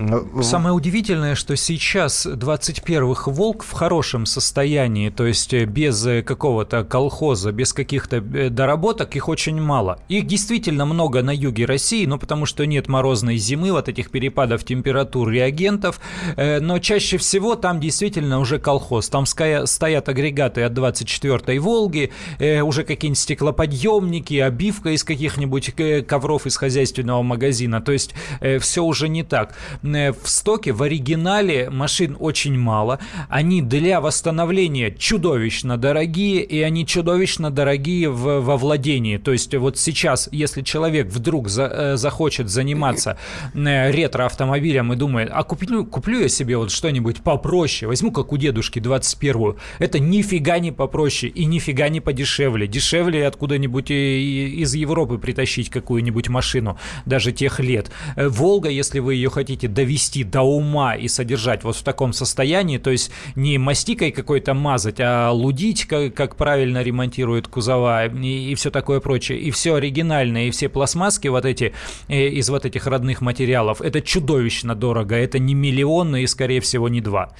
[0.00, 6.22] Э, Самое удивительное, что сейчас 21-х «Волк» в хорошем состоянии, то есть э, без э,
[6.22, 10.00] какого-то колхоза, без каких-то э, доработок, их очень мало.
[10.08, 14.64] Их действительно много на юге России, ну потому что нет морозной зимы, вот этих перепадов
[14.64, 16.00] температур, реагентов,
[16.36, 19.08] но чаще всего там действительно уже колхоз.
[19.08, 25.74] Там стоят агрегаты от 24-й «Волги», уже какие-нибудь стеклоподъемники, обивка из каких-нибудь
[26.06, 27.80] ковров из хозяйственного магазина.
[27.80, 28.14] То есть
[28.60, 29.54] все уже не так.
[29.94, 32.98] В стоке, в оригинале машин очень мало.
[33.28, 39.16] Они для восстановления чудовищно дорогие, и они чудовищно дорогие в, во владении.
[39.16, 43.18] То есть вот сейчас, если человек вдруг за- э, захочет заниматься
[43.54, 48.36] э, ретро-автомобилем и думает, а куплю, куплю я себе вот что-нибудь попроще, возьму как у
[48.36, 52.66] дедушки 21-ю, это нифига не попроще и нифига не подешевле.
[52.66, 57.90] Дешевле откуда-нибудь из Европы притащить какую-нибудь машину, даже тех лет.
[58.16, 62.78] Э, Волга, если вы ее хотите довести до ума и содержать вот в таком состоянии,
[62.78, 68.70] то есть не мастикой какой-то мазать, а лудить, как, как правильно ремонтируют кузова и, все
[68.70, 71.72] такое прочее, и все оригинальное, и все пластмасски вот эти
[72.08, 76.88] э, из вот этих родных материалов, это чудовищно дорого, это не миллионы и, скорее всего,
[76.88, 77.30] не два.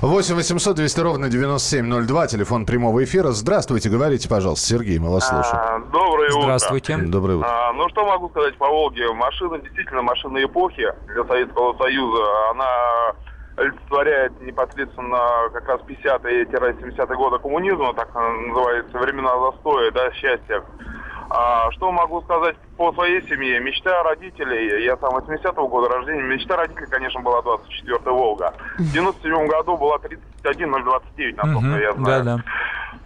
[0.00, 3.30] 8 800 200 ровно 9702, телефон прямого эфира.
[3.32, 5.56] Здравствуйте, говорите, пожалуйста, Сергей, мы вас слушаем.
[5.56, 6.42] А, Доброе утро.
[6.42, 6.96] Здравствуйте.
[6.96, 7.48] Доброе утро.
[7.48, 9.12] А, ну что могу сказать по Волге?
[9.12, 12.50] Машина действительно машина эпохи для Советского Союза.
[12.50, 12.66] Она
[13.56, 15.18] олицетворяет непосредственно
[15.52, 20.62] как раз 50-70-е годы коммунизма, так называется, времена застоя, да, счастья.
[21.30, 23.60] А, что могу сказать по своей семье?
[23.60, 28.52] Мечта родителей, я сам 80-го года рождения, мечта родителей, конечно, была 24-я Волга.
[28.78, 32.24] В 97 году была 31029, насколько Мгм, я знаю.
[32.24, 32.44] Да-да.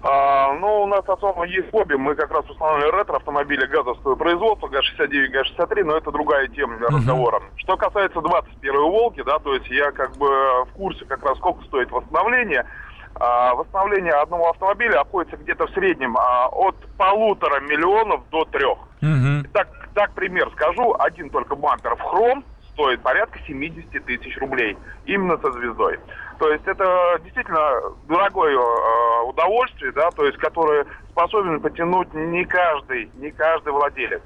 [0.06, 1.94] А, ну, у нас особо есть хобби.
[1.94, 7.42] Мы как раз устанавливаем ретро-автомобили газовского производства, ГАЗ-69, ГАЗ-63, но это другая тема для разговора.
[7.56, 10.28] Что касается 21-й «Волги», да, то есть я как бы
[10.66, 12.66] в курсе как раз, сколько стоит восстановление.
[13.14, 18.78] А, восстановление одного автомобиля обходится где-то в среднем а, от полутора миллионов до трех.
[19.00, 19.46] Мгм.
[19.54, 24.76] Так, так пример скажу, один только бампер в хром стоит порядка 70 тысяч рублей.
[25.06, 25.98] Именно со звездой.
[26.38, 33.10] То есть это действительно дорогое э, удовольствие, да, то есть которое способен потянуть не каждый,
[33.14, 34.20] не каждый владелец.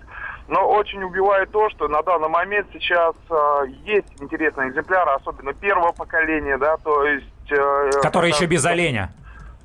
[0.48, 5.92] Но очень убивает то, что на данный момент сейчас э, есть интересные экземпляры, особенно первого
[5.92, 7.26] поколения, да, то есть...
[7.50, 9.12] э, Который как еще без оленя.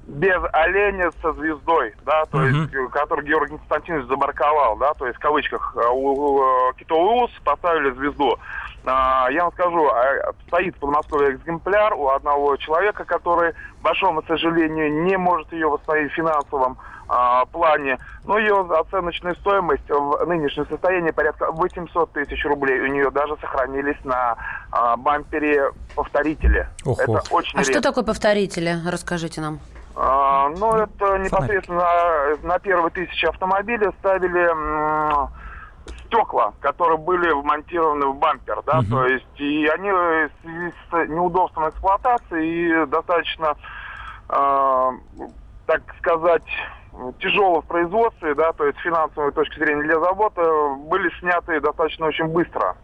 [0.08, 2.62] Без оленя со звездой, да, то Мгм.
[2.64, 6.74] есть, э, который Георгий Константинович замарковал, да, то есть в кавычках, э, у, у, э,
[6.78, 8.38] китовый ус поставили звезду.
[8.86, 14.22] А, я вам скажу, а, стоит в Подмосковье экземпляр у одного человека, который, к большому
[14.28, 17.98] сожалению, не может ее восстановить в финансовом а, плане.
[18.26, 22.82] Но ее оценочная стоимость в нынешнем состоянии порядка 800 тысяч рублей.
[22.82, 24.36] У нее даже сохранились на
[24.72, 26.68] а, бампере повторители.
[26.84, 26.96] Ого.
[27.00, 27.82] Это очень А что редко.
[27.90, 28.76] такое повторители?
[28.86, 29.60] Расскажите нам.
[29.96, 31.86] А, ну, это непосредственно
[32.42, 34.50] на, первые тысячи автомобилей ставили
[36.06, 38.90] стекла, которые были вмонтированы в бампер, да, Мгм.
[38.90, 40.30] то есть и они э,
[40.90, 43.56] с неудобством эксплуатации и достаточно,
[44.30, 44.92] а,
[45.66, 46.44] так сказать,
[47.20, 52.08] тяжело в производстве, да, то есть с финансовой точки зрения для завода, были сняты достаточно
[52.08, 52.76] очень быстро.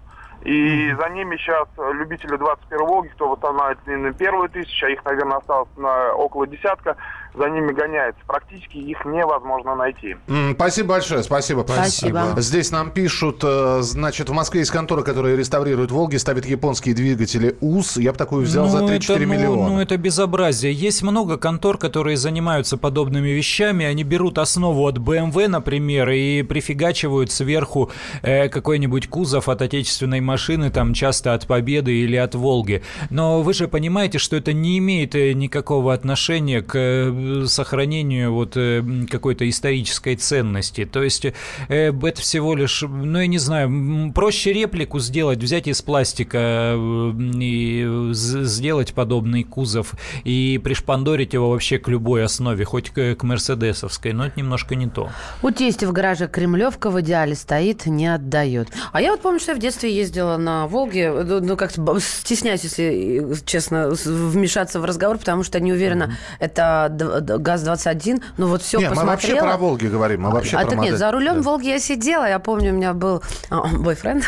[0.43, 5.37] И за ними сейчас любители 21 Волги, кто восстанавливает именно первую тысячу, а их, наверное,
[5.37, 6.95] осталось на около десятка,
[7.39, 8.21] за ними гоняется.
[8.27, 10.15] Практически их невозможно найти.
[10.53, 11.63] Спасибо большое, спасибо.
[11.67, 12.33] Спасибо.
[12.37, 17.55] Здесь нам пишут, э, значит, в Москве есть контора, которая реставрирует «Волги», ставит японские двигатели
[17.61, 17.97] УС.
[17.97, 19.69] Я бы такую взял за Ну, 3-4 это, ну, миллиона.
[19.69, 20.73] Ну, это безобразие.
[20.73, 23.85] Есть много контор, которые занимаются подобными вещами.
[23.85, 27.89] Они берут основу от BMW, например, и прифигачивают сверху
[28.21, 32.83] э, какой-нибудь кузов от отечественной машины, там часто от Победы или от Волги.
[33.09, 37.09] Но вы же понимаете, что это не имеет э, никакого отношения к э,
[37.47, 40.85] сохранению вот э, какой-то исторической ценности.
[40.85, 41.33] То есть э,
[41.67, 48.09] это всего лишь, ну, я не знаю, проще реплику сделать, взять из пластика э, и
[48.13, 54.27] сделать подобный кузов и пришпандорить его вообще к любой основе, хоть к, к мерседесовской, но
[54.27, 55.09] это немножко не то.
[55.41, 58.69] У тести в гараже Кремлевка в идеале стоит, не отдает.
[58.91, 62.63] А я вот помню, что я в детстве ездила на Волге, ну, ну, как-то стесняюсь,
[62.63, 68.61] если честно, вмешаться в разговор, потому что не уверена, это д- д- ГАЗ-21, ну вот
[68.61, 69.47] все Не, мы вообще посмотрела.
[69.47, 70.97] про «Волги» говорим, мы вообще а про так нет, модель.
[70.97, 71.41] за рулем Да.
[71.41, 74.23] Волги я сидела, я помню, у меня был а, бойфренд,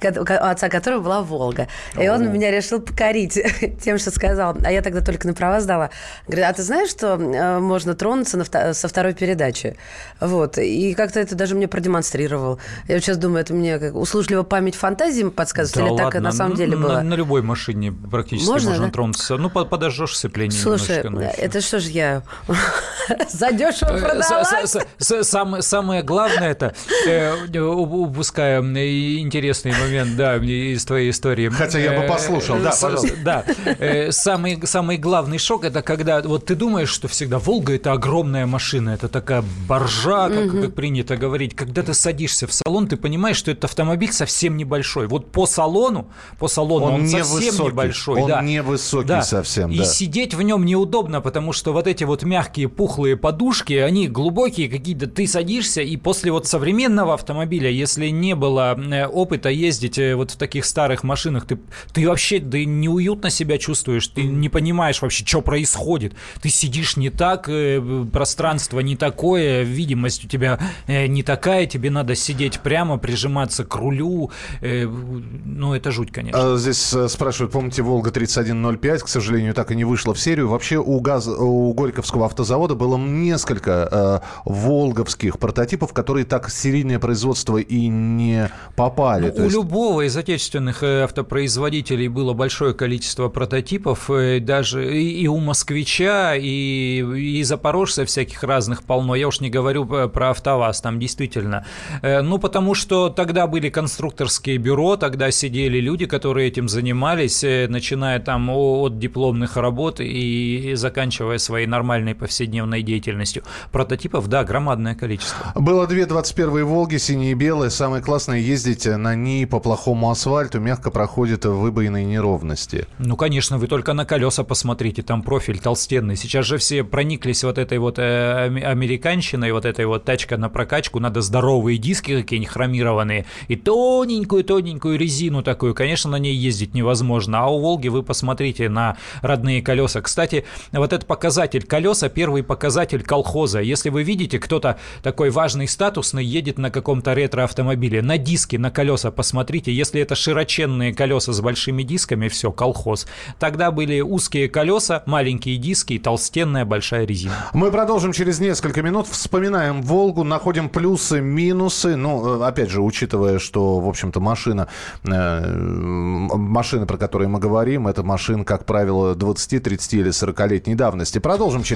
[0.00, 1.68] отца которого была Волга.
[1.98, 3.38] И он меня решил покорить
[3.82, 5.90] тем, что сказал, а я тогда только на права сдала.
[6.26, 9.76] Говорит, а ты знаешь, что э, можно тронуться на вто- со второй передачи?
[10.20, 10.58] Вот.
[10.58, 12.58] И как-то это даже мне продемонстрировал.
[12.88, 16.50] Я сейчас думаю, это мне как услужливо память фантазии подсказывает, или так и на самом
[16.52, 17.00] ну, деле на, было?
[17.00, 18.92] на любой машине практически Можно, можно, да?
[18.92, 19.36] тронуться.
[19.36, 21.10] Ну, по- подожжешь сцепление Слушай, немножечко.
[21.10, 21.42] ну всё.
[21.42, 22.22] это что ж я
[23.30, 24.76] задешево Э, продалась?
[24.98, 25.24] с-
[25.62, 26.74] Самое, главное это,
[27.06, 31.48] э, у- упуская э, интересный момент, да, из твоей истории.
[31.48, 33.16] Хотя я бы Э, послушал, да, пожалуйста.
[33.24, 33.44] Да,
[33.78, 38.46] Э, самый, самый главный шок это когда вот ты думаешь, что всегда Волга это огромная
[38.46, 41.54] машина, это такая боржа, как, как принято говорить.
[41.54, 45.06] Когда ты садишься в салон, ты понимаешь, что этот автомобиль совсем небольшой.
[45.06, 46.08] Вот по салону,
[46.38, 48.22] по салону Он он, совсем небольшой.
[48.22, 48.42] он да.
[48.42, 49.22] невысокий Да.
[49.22, 54.08] совсем, И сидеть в нем неудобно, потому что вот эти вот мягкие пухлые подушки, они
[54.08, 55.06] глубокие какие-то.
[55.06, 60.32] Ты садишься, и после вот современного автомобиля, если не было э, опыта ездить э, вот
[60.32, 61.58] в таких старых машинах, ты,
[61.92, 66.14] ты вообще ты неуютно себя чувствуешь, ты не понимаешь вообще, что происходит.
[66.42, 72.14] Ты сидишь не так, э, пространство не такое, видимость у тебя не такая, тебе надо
[72.14, 74.30] сидеть прямо, прижиматься к рулю.
[74.60, 76.54] Ну, это жуть, конечно.
[76.54, 80.48] А, Здесь спрашивают, помните, Волга 3105, к сожалению, так и не вышла в серию.
[80.48, 81.72] Вообще у, газ, у
[82.06, 89.26] Горьковского автозавода было несколько э, волговских прототипов, которые так в серийное производство и не попали.
[89.26, 94.96] Ну, То у есть- любого из отечественных э, автопроизводителей было большое количество прототипов, э, даже
[94.96, 97.02] и, и у москвича, и,
[97.38, 99.16] и запорожца всяких разных полно.
[99.16, 101.64] Я уж не говорю э, про АвтоВАЗ, там действительно.
[102.02, 108.50] Ну, потому что тогда были конструкторские бюро, тогда сидели люди, которые этим занимались, начиная там
[108.50, 113.42] от дипломных работ и, и заканчивая своей нормальной повседневной деятельностью.
[113.72, 115.52] Прототипов, да, громадное количество.
[115.54, 117.70] Было две 21-е «Волги», синие и белые.
[117.70, 120.60] Самое классное ездить на ней по плохому асфальту.
[120.60, 122.86] Мягко проходят выбоины и неровности.
[122.98, 126.16] Ну, конечно, вы только на колеса посмотрите, там профиль толстенный.
[126.16, 131.00] Сейчас же все прониклись вот этой вот э, американщиной, вот этой вот тачка на прокачку,
[131.00, 135.74] надо здоровые диски какие-нибудь хромированные и тоненькую-тоненькую резину такую.
[135.74, 137.40] Конечно, на ней ездить невозможно.
[137.40, 140.02] А у «Волги» вы посмотрите на родные колеса.
[140.02, 143.60] Кстати, вот этот показатель колеса, первый показатель колхоза.
[143.60, 149.12] Если вы видите, кто-то такой важный, статусный едет на каком-то ретро-автомобиле, на диски, на колеса
[149.12, 149.72] посмотрите.
[149.72, 153.06] Если это широченные колеса с большими дисками, все, колхоз.
[153.38, 157.34] Тогда были узкие колеса, маленькие диски и толстенная большая резина.
[157.52, 159.06] Мы продолжим через несколько минут.
[159.06, 161.94] Вспоминаем «Волгу», находим плюсы, минусы.
[161.94, 164.66] Ну, э, опять же, учитывая, что, в общем-то, машина
[165.04, 171.20] э, машины, про которые мы говорим, это машины, как правило, 20, 30 или 40-летней давности.
[171.20, 171.75] Продолжим через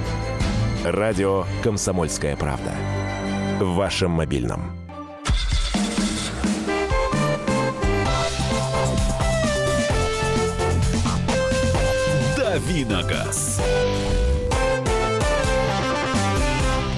[0.83, 2.73] «Радио Комсомольская правда».
[3.59, 4.75] В вашем мобильном.
[12.35, 13.61] Давиногаз.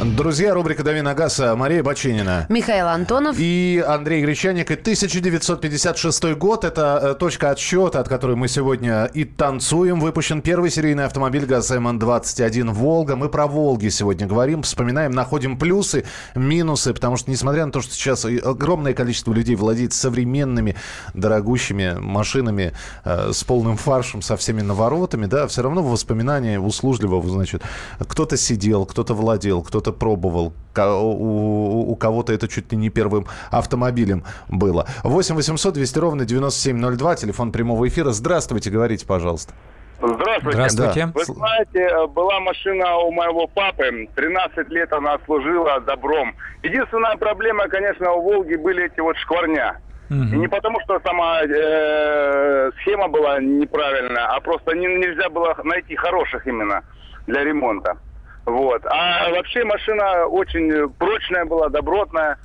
[0.03, 2.45] Друзья, рубрика «Дави на газ» Мария Бачинина.
[2.49, 3.37] Михаил Антонов.
[3.39, 4.69] И Андрей Гречаник.
[4.69, 10.01] И 1956 год– это э, точка отсчета, от которой мы сегодня и танцуем.
[10.01, 13.15] Выпущен первый серийный автомобиль ГАЗ МН-21 «Волга».
[13.15, 16.03] Мы про «Волги» сегодня говорим, вспоминаем, находим плюсы,
[16.35, 20.75] минусы, потому что, несмотря на то, что сейчас огромное количество людей владеет современными,
[21.13, 22.73] дорогущими машинами
[23.05, 27.61] э, с полным фаршем, со всеми наворотами, да, все равно воспоминания услужливого, значит,
[27.99, 30.53] кто-то сидел, кто-то владел, кто-то пробовал.
[30.75, 34.87] У, у кого-то это чуть ли не первым автомобилем было.
[35.03, 38.11] 8 800 200 ровно 9702, телефон прямого эфира.
[38.11, 39.53] Здравствуйте, говорите, пожалуйста.
[40.01, 40.69] Здравствуйте.
[40.69, 41.11] Здравствуйте.
[41.13, 46.35] Вы знаете, была машина у моего папы, 13 лет она служила добром.
[46.61, 49.79] Единственная проблема, конечно, у «Волги» были эти вот шкварня.
[50.09, 55.95] И не потому, что сама э, схема была неправильная, а просто не, нельзя было найти
[55.95, 56.83] хороших именно
[57.25, 57.97] для ремонта.
[58.45, 58.85] Вот.
[58.85, 62.37] А вообще машина очень прочная была, добротная.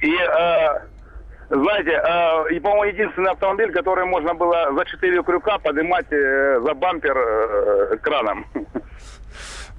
[0.00, 0.80] И, э,
[1.50, 6.74] знаете, э, и, по-моему, единственный автомобиль, который можно было за четыре крюка поднимать э, за
[6.74, 8.46] бампер э, краном.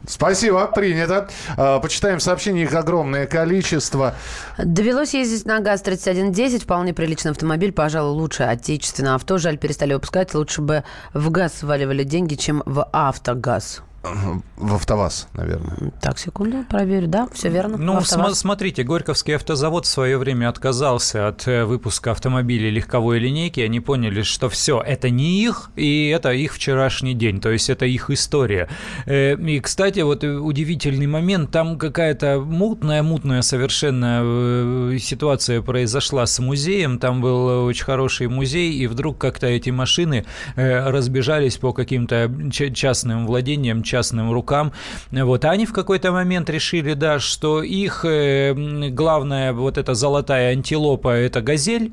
[0.07, 1.27] Спасибо, принято.
[1.57, 4.15] А, почитаем сообщения, их огромное количество.
[4.57, 9.37] Довелось ездить на ГАЗ-3110, вполне приличный автомобиль, пожалуй, лучше отечественное авто.
[9.37, 13.81] Жаль, перестали выпускать, лучше бы в ГАЗ сваливали деньги, чем в автогаз.
[14.57, 15.91] В АвтоВАЗ, наверное.
[16.01, 17.07] Так, секунду, проверю.
[17.07, 17.77] Да, все верно.
[17.77, 23.59] Ну, см- смотрите, Горьковский автозавод в свое время отказался от э, выпуска автомобилей легковой линейки.
[23.59, 27.85] Они поняли, что все, это не их, и это их вчерашний день, то есть это
[27.85, 28.67] их история.
[29.05, 36.97] Э, и, кстати, вот удивительный момент, там какая-то мутная-мутная совершенно э, ситуация произошла с музеем.
[36.97, 43.83] Там был очень хороший музей, и вдруг как-то эти машины разбежались по каким-то частным владениям,
[43.83, 43.96] частным
[44.31, 44.71] рукам.
[45.11, 45.45] Вот.
[45.45, 48.53] А они в какой-то момент решили, да, что их э,
[48.89, 51.91] главная вот эта золотая антилопа– это газель,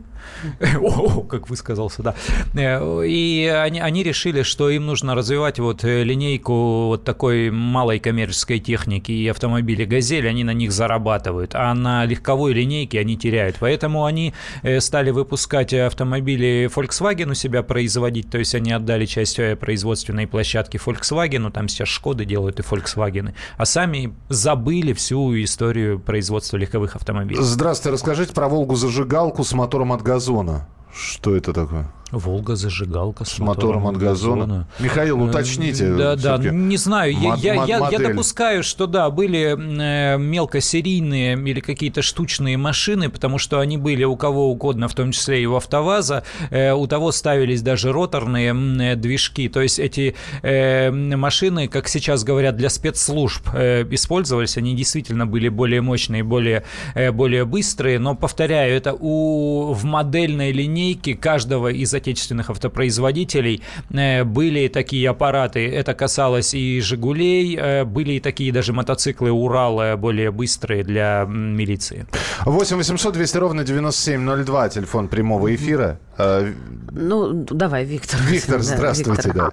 [0.81, 2.15] о, как высказался, да.
[2.55, 7.99] Э, и они, они решили, что им нужно развивать вот э, линейку вот такой малой
[7.99, 13.57] коммерческой техники и автомобили «Газель», они на них зарабатывают, а на легковой линейке они теряют.
[13.61, 19.39] Поэтому они э, стали выпускать автомобили Volkswagen у себя производить, то есть они отдали часть
[19.59, 26.57] производственной площадки Volkswagen, там сейчас Шкоды делают и Volkswagen, а сами забыли всю историю производства
[26.57, 27.41] легковых автомобилей.
[27.41, 30.67] Здравствуйте, расскажите про «Волгу-зажигалку» с мотором от газона.
[30.95, 31.91] Что это такое?
[32.11, 34.41] Волга зажигалка с, с мотором, мотором от газона.
[34.43, 34.69] газона.
[34.79, 35.95] Михаил, э, уточните.
[35.95, 37.13] Да, да, не знаю.
[37.13, 43.39] Я, мод, я, я допускаю, что да, были э, мелкосерийные или какие-то штучные машины, потому
[43.39, 46.25] что они были у кого угодно, в том числе и у АвтоВАЗа.
[46.51, 49.49] Э, у того ставились даже роторные движки.
[49.49, 54.57] То есть эти машины, как сейчас говорят, для спецслужб использовались.
[54.57, 56.65] Они действительно были более мощные, более,
[57.13, 57.99] более быстрые.
[57.99, 65.67] Но, повторяю, это у, в модельной линейке каждого из отечественных автопроизводителей э, были такие аппараты.
[65.69, 72.07] Это касалось и «Жигулей», э, были и такие даже мотоциклы «Урал» более быстрые для милиции.
[72.45, 75.99] 8 800 200 ровно 9702, телефон прямого эфира.
[76.19, 76.53] Э,
[76.91, 78.21] ну, давай, Виктор.
[78.21, 79.51] Виктор, здравствуйте, да.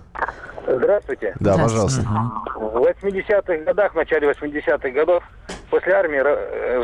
[0.67, 1.33] Здравствуйте.
[1.39, 2.01] Да, пожалуйста.
[2.55, 5.23] В 80-х годах, в начале 80-х годов,
[5.69, 6.21] после армии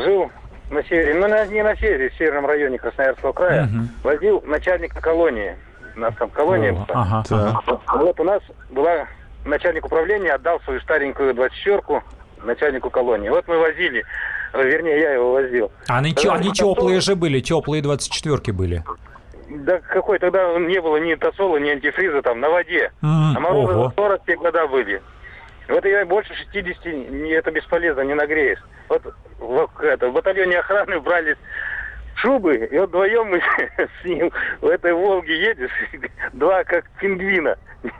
[0.04, 0.30] жил
[0.70, 3.88] на севере, ну не на севере, в северном районе Красноярского края, угу.
[4.02, 5.56] возил начальника колонии.
[5.96, 7.80] У нас там колония О, ага, ага.
[7.94, 8.40] Вот у нас
[8.70, 9.08] была
[9.44, 12.02] начальник управления отдал свою старенькую 24-ку
[12.44, 13.28] начальнику колонии.
[13.28, 14.04] Вот мы возили,
[14.54, 15.72] вернее, я его возил.
[15.88, 18.84] А они, тогда, они теплые же были, теплые 24-ки были.
[19.48, 22.92] Да какой тогда не было ни тосола, ни антифриза там на воде.
[23.02, 25.02] Mm, а морозы 40 года были.
[25.68, 28.60] Вот я больше 60, это бесполезно, не нагреешь.
[28.88, 29.02] Вот
[29.38, 31.36] в, это, в батальоне охраны брались
[32.16, 33.40] шубы, и вот вдвоем мы
[34.02, 34.30] с ним
[34.60, 35.70] в этой Волге едешь,
[36.32, 37.56] два как пингвина.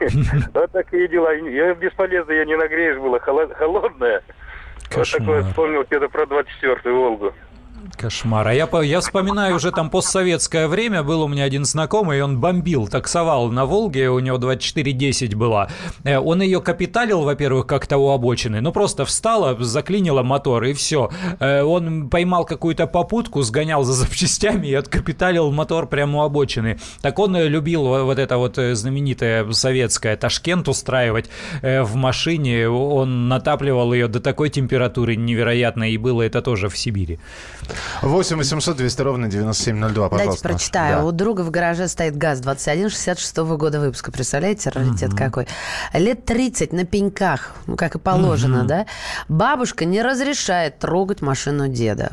[0.55, 1.32] Вот такие дела.
[1.34, 4.22] Я бесполезно, я не нагреешь, было холодная.
[4.91, 7.34] Вот такое вспомнил где-то про 24-ю Волгу.
[7.97, 8.49] Кошмар.
[8.49, 11.03] А я, я вспоминаю уже там постсоветское время.
[11.03, 15.68] Был у меня один знакомый, он бомбил, таксовал на Волге, у него 2410 была.
[16.05, 18.61] Э, он ее капиталил, во-первых, как-то у обочины.
[18.61, 21.11] Ну, просто встала, заклинила мотор, и все.
[21.41, 26.78] Э, он поймал какую-то попутку, сгонял за запчастями и откапиталил мотор прямо у обочины.
[27.03, 31.30] Так он любил вот это вот знаменитое советское Ташкент устраивать
[31.62, 32.68] э, в машине.
[32.68, 37.18] Он натапливал ее до такой температуры невероятной, и было это тоже в Сибири.
[38.02, 40.42] 8 800 200 ровно 9702, пожалуйста.
[40.42, 40.96] Дайте прочитаю.
[40.98, 41.04] Да.
[41.04, 44.12] У друга в гараже стоит ГАЗ-21 66 -го года выпуска.
[44.12, 45.16] Представляете, раритет угу.
[45.16, 45.46] какой?
[45.92, 48.68] Лет 30 на пеньках, ну, как и положено, угу.
[48.68, 48.86] да?
[49.28, 52.12] Бабушка не разрешает трогать машину деда.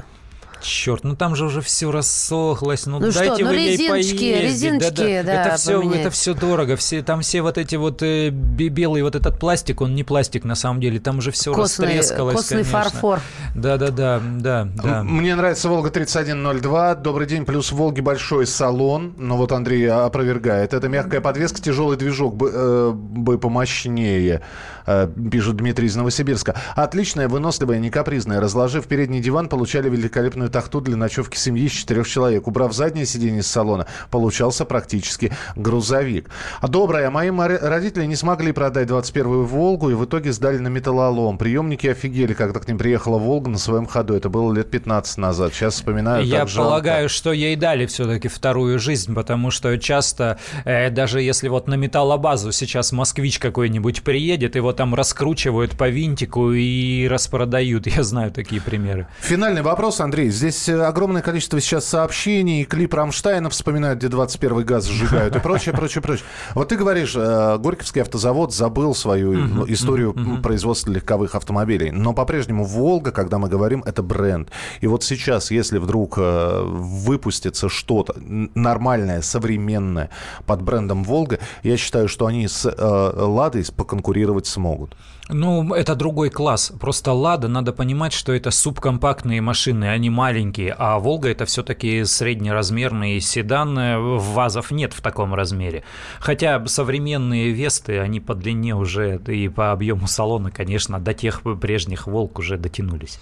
[0.66, 2.88] Черт, ну там же уже все рассохлось.
[2.88, 5.24] Ну, ну дайте что, ну вы резиночки, ей резиночки, да, да.
[5.24, 6.00] да это все, поменять.
[6.00, 6.76] это все дорого.
[6.76, 10.56] Все, там все вот эти вот э, белый вот этот пластик, он не пластик на
[10.56, 12.36] самом деле, там уже все костный, растрескалось.
[12.36, 12.82] Костный конечно.
[12.82, 13.20] фарфор.
[13.54, 15.04] Да, да, да, да, да.
[15.04, 16.96] Мне нравится Волга 3102.
[16.96, 19.14] Добрый день, плюс в Волге большой салон.
[19.18, 20.74] Но вот Андрей опровергает.
[20.74, 24.42] Это мягкая подвеска, тяжелый движок бы, э, бы помощнее,
[24.88, 26.56] э, пишет Дмитрий из Новосибирска.
[26.76, 28.40] Отличная, выносливая, не капризная.
[28.40, 32.48] Разложив передний диван, получали великолепную тахту для ночевки семьи из четырех человек.
[32.48, 36.30] Убрав заднее сиденье из салона, получался практически грузовик.
[36.62, 37.10] А доброе.
[37.10, 41.38] Мои родители не смогли продать 21-ю «Волгу» и в итоге сдали на металлолом.
[41.38, 44.14] Приемники офигели, когда к ним приехала «Волга» на своем ходу.
[44.14, 45.54] Это было лет 15 назад.
[45.54, 51.22] Сейчас вспоминаю, Я полагаю, что ей дали все-таки вторую жизнь, потому что часто, э, даже
[51.22, 57.88] если вот на металлобазу сейчас москвич какой-нибудь приедет, его там раскручивают по винтику и распродают.
[57.98, 59.08] Я знаю такие примеры.
[59.20, 60.30] Финальный вопрос, Андрей.
[60.36, 65.74] Здесь э, огромное количество сейчас сообщений, клип Рамштайна вспоминают, где 21-й газ сжигают и прочее,
[65.74, 66.26] прочее, прочее.
[66.54, 70.14] Вот ты говоришь, э, Горьковский автозавод забыл свою историю
[70.44, 74.50] производства легковых автомобилей, но по-прежнему «Волга», когда мы говорим, это бренд.
[74.82, 80.10] И вот сейчас, если вдруг э, выпустится что-то нормальное, современное
[80.46, 84.98] под брендом «Волга», я считаю, что они с «Ладой» поконкурировать смогут.
[85.28, 86.72] Ну, это другой класс.
[86.80, 93.20] Просто «Лада», надо понимать, что это субкомпактные машины, они маленькие, а «Волга»— это все-таки среднеразмерный
[93.20, 95.84] седан, ВАЗов нет в таком размере.
[96.20, 102.06] Хотя современные «Весты», они по длине уже и по объему салона, конечно, до тех прежних
[102.06, 103.20] «Волк» уже дотянулись.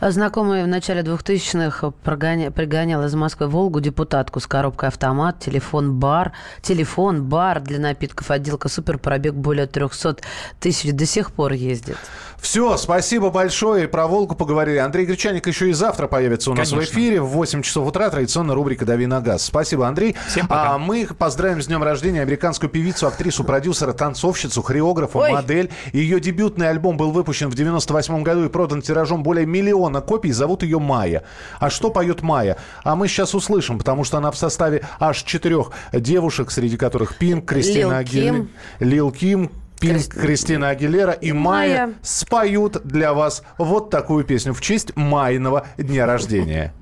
[0.00, 2.50] Знакомый в начале 2000-х прогоня...
[2.50, 6.32] пригонял из Москвы «Волгу» депутатку с коробкой автомат, телефон-бар,
[6.62, 10.16] телефон-бар для напитков, отделка «Супер», пробег более 300
[10.58, 11.96] тысяч до сих пор ездит.
[12.38, 13.88] Все, спасибо большое.
[13.88, 14.76] Про Волгу поговорили.
[14.76, 16.90] Андрей Гречаник еще и завтра появится у нас Конечно.
[16.90, 18.08] в эфире в 8 часов утра.
[18.10, 19.44] Традиционная рубрика «Дави на газ».
[19.44, 20.16] Спасибо, Андрей.
[20.28, 20.74] Всем пока.
[20.74, 25.32] А мы поздравим с днем рождения американскую певицу, актрису, продюсера, танцовщицу, хореографа, Ой.
[25.32, 25.70] модель.
[25.92, 30.32] Ее дебютный альбом был выпущен в 98 году и продан тиражом более миллиона копий.
[30.32, 31.22] Зовут ее Майя.
[31.58, 32.58] А что поет Майя?
[32.84, 37.48] А мы сейчас услышим, потому что она в составе аж четырех девушек, среди которых Пинк,
[37.48, 38.48] Кристина Агиль...
[38.78, 39.50] Лил Ким,
[39.80, 46.06] Пинк, Кристина Агилера и Майя споют для вас вот такую песню в честь Майного дня
[46.06, 46.72] рождения.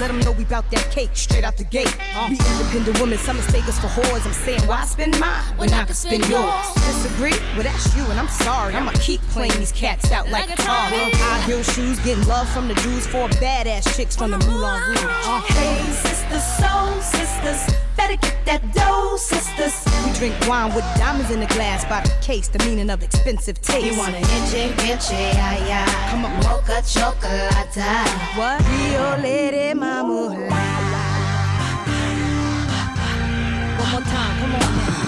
[0.00, 1.92] Let them know we bout that cake straight out the gate.
[2.28, 4.24] We independent women, some mistake us for whores.
[4.24, 6.72] I'm saying, why spend mine when I can spend yours?
[6.74, 7.34] Disagree?
[7.54, 8.74] Well, that's you, and I'm sorry.
[8.74, 10.88] I'ma keep playing these cats out like a tar.
[10.90, 15.00] High heel shoes, getting love from the dudes, for badass chicks from the Moulin Rouge.
[15.48, 19.87] Hey, sisters, soul sisters, better get that dough, sisters.
[20.04, 23.60] We drink wine with diamonds in the glass by the case, the meaning of expensive
[23.60, 23.86] taste.
[23.86, 26.10] You want an inche, inche, ay, ay.
[26.10, 26.32] Come on.
[26.42, 27.76] Mocha chocolate.
[28.36, 28.60] What?
[28.68, 30.28] Rio Lady Mama.
[33.78, 35.07] One more time, come on now.